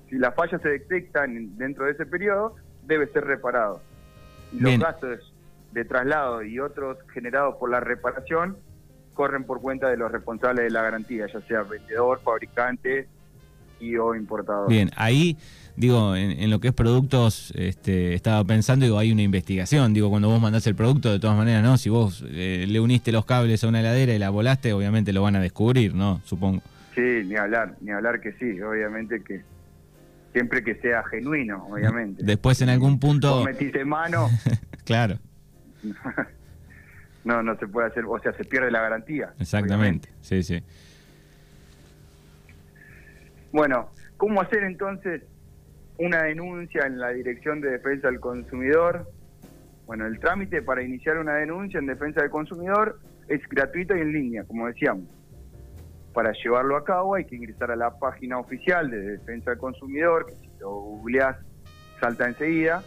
Si 0.09 0.17
las 0.17 0.35
fallas 0.35 0.61
se 0.63 0.69
detectan 0.69 1.57
dentro 1.57 1.85
de 1.85 1.93
ese 1.93 2.07
periodo, 2.07 2.57
debe 2.85 3.07
ser 3.09 3.25
reparado. 3.25 3.81
Los 4.53 4.79
gastos 4.79 5.35
de 5.73 5.85
traslado 5.85 6.43
y 6.43 6.59
otros 6.59 6.99
generados 7.13 7.57
por 7.57 7.71
la 7.71 7.81
reparación 7.81 8.57
corren 9.15 9.45
por 9.45 9.61
cuenta 9.61 9.89
de 9.89 9.97
los 9.97 10.11
responsables 10.11 10.65
de 10.65 10.71
la 10.71 10.83
garantía, 10.83 11.27
ya 11.27 11.41
sea 11.43 11.63
vendedor, 11.63 12.21
fabricante 12.21 13.09
y 13.81 13.97
o. 13.97 14.15
Bien, 14.69 14.91
ahí 14.97 15.37
digo, 15.79 16.17
en, 16.17 16.51
lo 16.51 16.61
que 16.61 16.69
es 16.69 16.75
productos, 16.75 17.53
este, 17.55 18.15
estaba 18.15 18.45
pensando, 18.45 18.85
digo, 18.85 18.99
hay 18.99 19.13
una 19.13 19.23
investigación, 19.23 19.95
digo, 19.95 20.11
cuando 20.11 20.29
vos 20.29 20.41
mandás 20.41 20.67
el 20.67 20.75
producto, 20.75 21.11
de 21.11 21.21
todas 21.21 21.37
maneras, 21.37 21.63
¿no? 21.63 21.79
Si 21.79 21.89
vos 21.89 22.25
eh, 22.29 22.67
le 22.69 22.81
uniste 22.81 23.13
los 23.13 23.25
cables 23.25 23.63
a 23.63 23.69
una 23.69 23.81
heladera 23.81 24.13
y 24.13 24.19
la 24.19 24.31
volaste, 24.31 24.73
obviamente 24.73 25.13
lo 25.13 25.23
van 25.23 25.37
a 25.37 25.41
descubrir, 25.41 25.95
¿no? 25.95 26.21
Supongo. 26.25 26.63
Sí, 26.97 27.23
ni 27.25 27.37
hablar, 27.37 27.77
ni 27.81 27.93
hablar 27.93 28.21
que 28.21 28.33
sí, 28.33 28.61
obviamente 28.61 29.23
que 29.23 29.43
siempre 30.33 30.65
que 30.65 30.75
sea 30.77 31.05
genuino, 31.05 31.69
obviamente. 31.71 32.25
Después 32.25 32.61
en 32.61 32.71
algún 32.71 32.99
punto... 32.99 33.37
Vos 33.37 33.45
metiste 33.45 33.85
mano... 33.85 34.29
claro. 34.85 35.19
no, 37.25 37.43
no 37.45 37.57
se 37.57 37.69
puede 37.69 37.87
hacer, 37.87 38.05
o 38.05 38.19
sea, 38.19 38.33
se 38.33 38.45
pierde 38.45 38.73
la 38.73 38.81
garantía. 38.81 39.33
Exactamente, 39.39 40.09
sí, 40.23 40.43
sí. 40.43 40.61
Bueno, 43.53 43.91
¿cómo 44.17 44.41
hacer 44.41 44.63
entonces 44.65 45.23
una 45.99 46.25
denuncia 46.25 46.87
en 46.87 46.99
la 46.99 47.11
Dirección 47.11 47.61
de 47.61 47.71
Defensa 47.71 48.09
del 48.09 48.21
Consumidor? 48.21 49.11
Bueno, 49.87 50.07
el 50.07 50.21
trámite 50.21 50.61
para 50.61 50.83
iniciar 50.83 51.17
una 51.17 51.37
denuncia 51.37 51.79
en 51.79 51.87
defensa 51.87 52.21
del 52.21 52.31
consumidor 52.31 53.01
es 53.27 53.41
gratuito 53.49 53.97
y 53.97 54.01
en 54.01 54.13
línea, 54.13 54.45
como 54.45 54.67
decíamos. 54.67 55.05
Para 56.13 56.33
llevarlo 56.33 56.77
a 56.77 56.85
cabo 56.85 57.15
hay 57.15 57.25
que 57.25 57.37
ingresar 57.37 57.71
a 57.71 57.77
la 57.77 57.99
página 57.99 58.39
oficial 58.39 58.91
de 58.91 59.01
Defensa 59.01 59.51
del 59.51 59.59
Consumidor, 59.59 60.27
que 60.27 60.35
si 60.35 60.59
lo 60.61 60.71
googleás 60.73 61.39
salta 62.01 62.29
enseguida, 62.29 62.83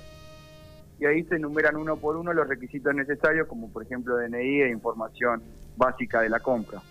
y 0.99 1.05
ahí 1.07 1.23
se 1.23 1.37
enumeran 1.37 1.75
uno 1.75 1.97
por 1.97 2.17
uno 2.17 2.33
los 2.33 2.47
requisitos 2.47 2.93
necesarios, 2.93 3.47
como 3.47 3.71
por 3.73 3.83
ejemplo 3.83 4.17
DNI 4.17 4.61
e 4.61 4.69
información 4.69 5.41
básica 5.75 6.21
de 6.21 6.29
la 6.29 6.39
compra. 6.39 6.81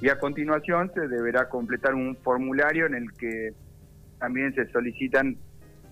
Y 0.00 0.08
a 0.08 0.18
continuación 0.18 0.90
se 0.94 1.08
deberá 1.08 1.48
completar 1.48 1.94
un 1.94 2.16
formulario 2.16 2.86
en 2.86 2.94
el 2.94 3.12
que 3.12 3.52
también 4.18 4.54
se 4.54 4.70
solicitan 4.70 5.36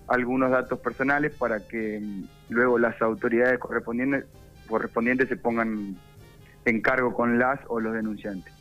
algunos 0.07 0.51
datos 0.51 0.79
personales 0.79 1.33
para 1.37 1.59
que 1.59 1.99
mm, 1.99 2.23
luego 2.49 2.79
las 2.79 2.99
autoridades 3.01 3.59
correspondientes, 3.59 4.25
correspondientes 4.67 5.29
se 5.29 5.37
pongan 5.37 5.95
en 6.65 6.81
cargo 6.81 7.13
con 7.13 7.37
las 7.39 7.59
o 7.67 7.79
los 7.79 7.93
denunciantes. 7.93 8.53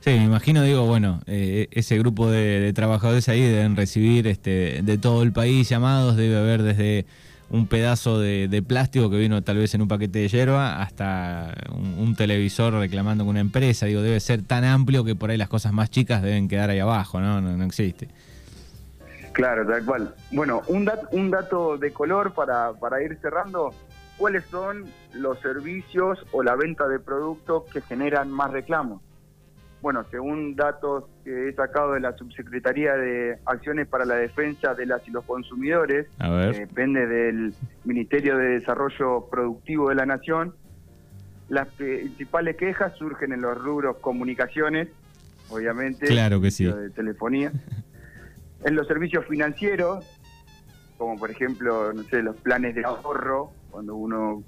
Sí, 0.00 0.10
me 0.10 0.24
imagino, 0.24 0.62
digo, 0.62 0.86
bueno, 0.86 1.20
eh, 1.26 1.66
ese 1.72 1.98
grupo 1.98 2.30
de, 2.30 2.72
trabajadores 2.74 3.28
ahí 3.28 3.40
deben 3.40 3.74
recibir 3.74 4.28
este, 4.28 4.80
de 4.82 4.98
todo 4.98 5.24
el 5.24 5.32
país 5.32 5.68
llamados, 5.68 6.16
debe 6.16 6.36
haber 6.36 6.62
desde 6.62 7.06
un 7.48 7.68
pedazo 7.68 8.18
de, 8.18 8.64
plástico 8.66 9.08
que 9.10 9.16
vino 9.16 9.42
tal 9.42 9.58
vez 9.58 9.74
en 9.74 9.82
un 9.82 9.88
paquete 9.88 10.20
de 10.20 10.28
hierba 10.28 10.82
hasta 10.82 11.54
un, 11.70 12.14
televisor 12.16 12.72
reclamando 12.74 13.24
con 13.24 13.30
una 13.30 13.40
empresa. 13.40 13.86
Digo, 13.86 14.02
debe 14.02 14.18
ser 14.20 14.42
tan 14.42 14.64
amplio 14.64 15.04
que 15.04 15.14
por 15.14 15.30
ahí 15.30 15.36
las 15.36 15.48
cosas 15.48 15.72
más 15.72 15.90
chicas 15.90 16.22
deben 16.22 16.48
quedar 16.48 16.70
ahí 16.70 16.78
abajo, 16.78 17.20
¿no? 17.20 17.40
No, 17.40 17.64
existe. 17.64 18.08
Claro, 19.32 19.66
tal 19.66 19.84
cual. 19.84 20.14
Bueno, 20.32 20.62
un, 20.68 20.90
un 21.12 21.30
dato 21.30 21.76
de 21.76 21.92
color 21.92 22.32
para, 22.32 22.72
para 22.72 23.02
ir 23.02 23.18
cerrando. 23.20 23.72
¿Cuáles 24.16 24.44
son 24.46 24.86
los 25.12 25.38
servicios 25.40 26.18
o 26.32 26.42
la 26.42 26.56
venta 26.56 26.88
de 26.88 26.98
productos 26.98 27.64
que 27.70 27.82
generan 27.82 28.30
más 28.30 28.50
reclamos? 28.50 29.02
Bueno, 29.82 30.04
según 30.10 30.56
datos 30.56 31.04
que 31.24 31.48
he 31.48 31.52
sacado 31.52 31.92
de 31.92 32.00
la 32.00 32.16
Subsecretaría 32.16 32.94
de 32.94 33.38
Acciones 33.44 33.86
para 33.86 34.04
la 34.04 34.14
Defensa 34.14 34.74
de 34.74 34.86
las 34.86 35.06
y 35.06 35.10
los 35.10 35.24
Consumidores, 35.24 36.06
depende 36.52 37.06
del 37.06 37.54
Ministerio 37.84 38.36
de 38.38 38.58
Desarrollo 38.58 39.28
Productivo 39.30 39.90
de 39.90 39.94
la 39.96 40.06
Nación, 40.06 40.54
las 41.48 41.68
principales 41.68 42.56
quejas 42.56 42.94
surgen 42.96 43.32
en 43.32 43.42
los 43.42 43.56
rubros 43.56 43.98
comunicaciones, 43.98 44.88
obviamente, 45.48 46.06
claro 46.06 46.40
que 46.40 46.50
sí. 46.50 46.64
de 46.64 46.90
telefonía, 46.90 47.52
en 48.64 48.74
los 48.74 48.88
servicios 48.88 49.24
financieros, 49.26 50.04
como 50.98 51.18
por 51.18 51.30
ejemplo, 51.30 51.92
no 51.92 52.02
sé, 52.04 52.22
los 52.22 52.36
planes 52.36 52.74
de 52.74 52.84
ahorro, 52.84 53.52
cuando 53.70 53.94
uno 53.94 54.42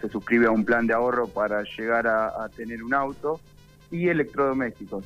se 0.00 0.08
suscribe 0.08 0.46
a 0.46 0.50
un 0.50 0.64
plan 0.64 0.86
de 0.86 0.94
ahorro 0.94 1.28
para 1.28 1.62
llegar 1.62 2.06
a 2.08 2.48
tener 2.56 2.82
un 2.82 2.94
auto, 2.94 3.38
y 3.90 4.08
electrodomésticos. 4.08 5.04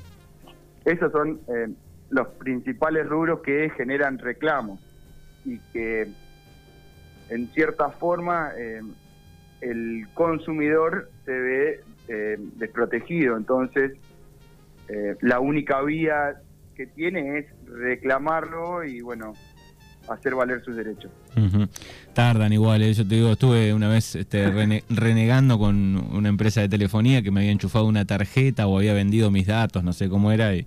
Esos 0.85 1.11
son 1.13 1.41
eh, 1.49 1.69
los 2.11 2.29
principales 2.29 3.09
rubros 3.09 3.41
que 3.41 3.71
generan 3.71 4.19
reclamos 4.19 4.81
y 5.45 5.59
que 5.73 6.09
en 7.31 7.49
cierta 7.49 7.91
forma 7.91 8.53
eh, 8.57 8.83
el 9.61 10.07
consumidor 10.15 11.11
se 11.25 11.33
ve 11.33 11.81
eh, 12.09 12.37
desprotegido. 12.57 13.37
Entonces, 13.37 13.93
la 15.23 15.41
única 15.41 15.81
vía 15.81 16.43
que 16.77 16.87
tiene 16.87 17.39
es 17.39 17.47
reclamarlo 17.67 18.85
y 18.85 19.01
bueno, 19.01 19.33
hacer 20.09 20.35
valer 20.35 20.63
sus 20.65 20.77
derechos. 20.77 21.11
Tardan 22.13 22.53
igual, 22.53 22.83
eh. 22.83 22.93
yo 22.93 23.07
te 23.07 23.15
digo, 23.17 23.33
estuve 23.33 23.75
una 23.75 23.89
vez 23.89 24.15
este, 24.15 24.51
renegando 24.89 25.59
con 25.59 25.97
una 26.13 26.29
empresa 26.29 26.61
de 26.61 26.69
telefonía 26.69 27.23
que 27.23 27.31
me 27.31 27.41
había 27.41 27.53
enchufado 27.53 27.87
una 27.87 28.05
tarjeta 28.05 28.67
o 28.67 28.79
había 28.79 28.95
vendido 28.95 29.31
mis 29.31 29.47
datos, 29.47 29.83
no 29.83 29.93
sé 29.93 30.09
cómo 30.09 30.33
era, 30.33 30.55
y 30.55 30.67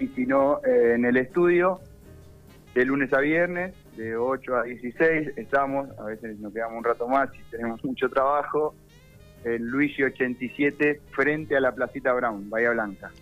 y 0.00 0.08
si 0.08 0.26
no, 0.26 0.58
eh, 0.64 0.94
en 0.96 1.04
el 1.04 1.16
estudio, 1.16 1.80
de 2.74 2.84
lunes 2.84 3.12
a 3.12 3.20
viernes, 3.20 3.72
de 3.96 4.16
8 4.16 4.56
a 4.56 4.64
16 4.64 5.34
estamos, 5.36 5.88
a 5.98 6.04
veces 6.04 6.40
nos 6.40 6.52
quedamos 6.52 6.78
un 6.78 6.84
rato 6.84 7.06
más 7.06 7.30
si 7.32 7.38
tenemos 7.50 7.84
mucho 7.84 8.08
trabajo, 8.08 8.74
en 9.44 9.66
Luigi 9.66 10.02
87 10.02 11.00
frente 11.10 11.56
a 11.56 11.60
la 11.60 11.72
Placita 11.72 12.12
Brown, 12.12 12.48
Bahía 12.48 12.70
Blanca. 12.70 13.12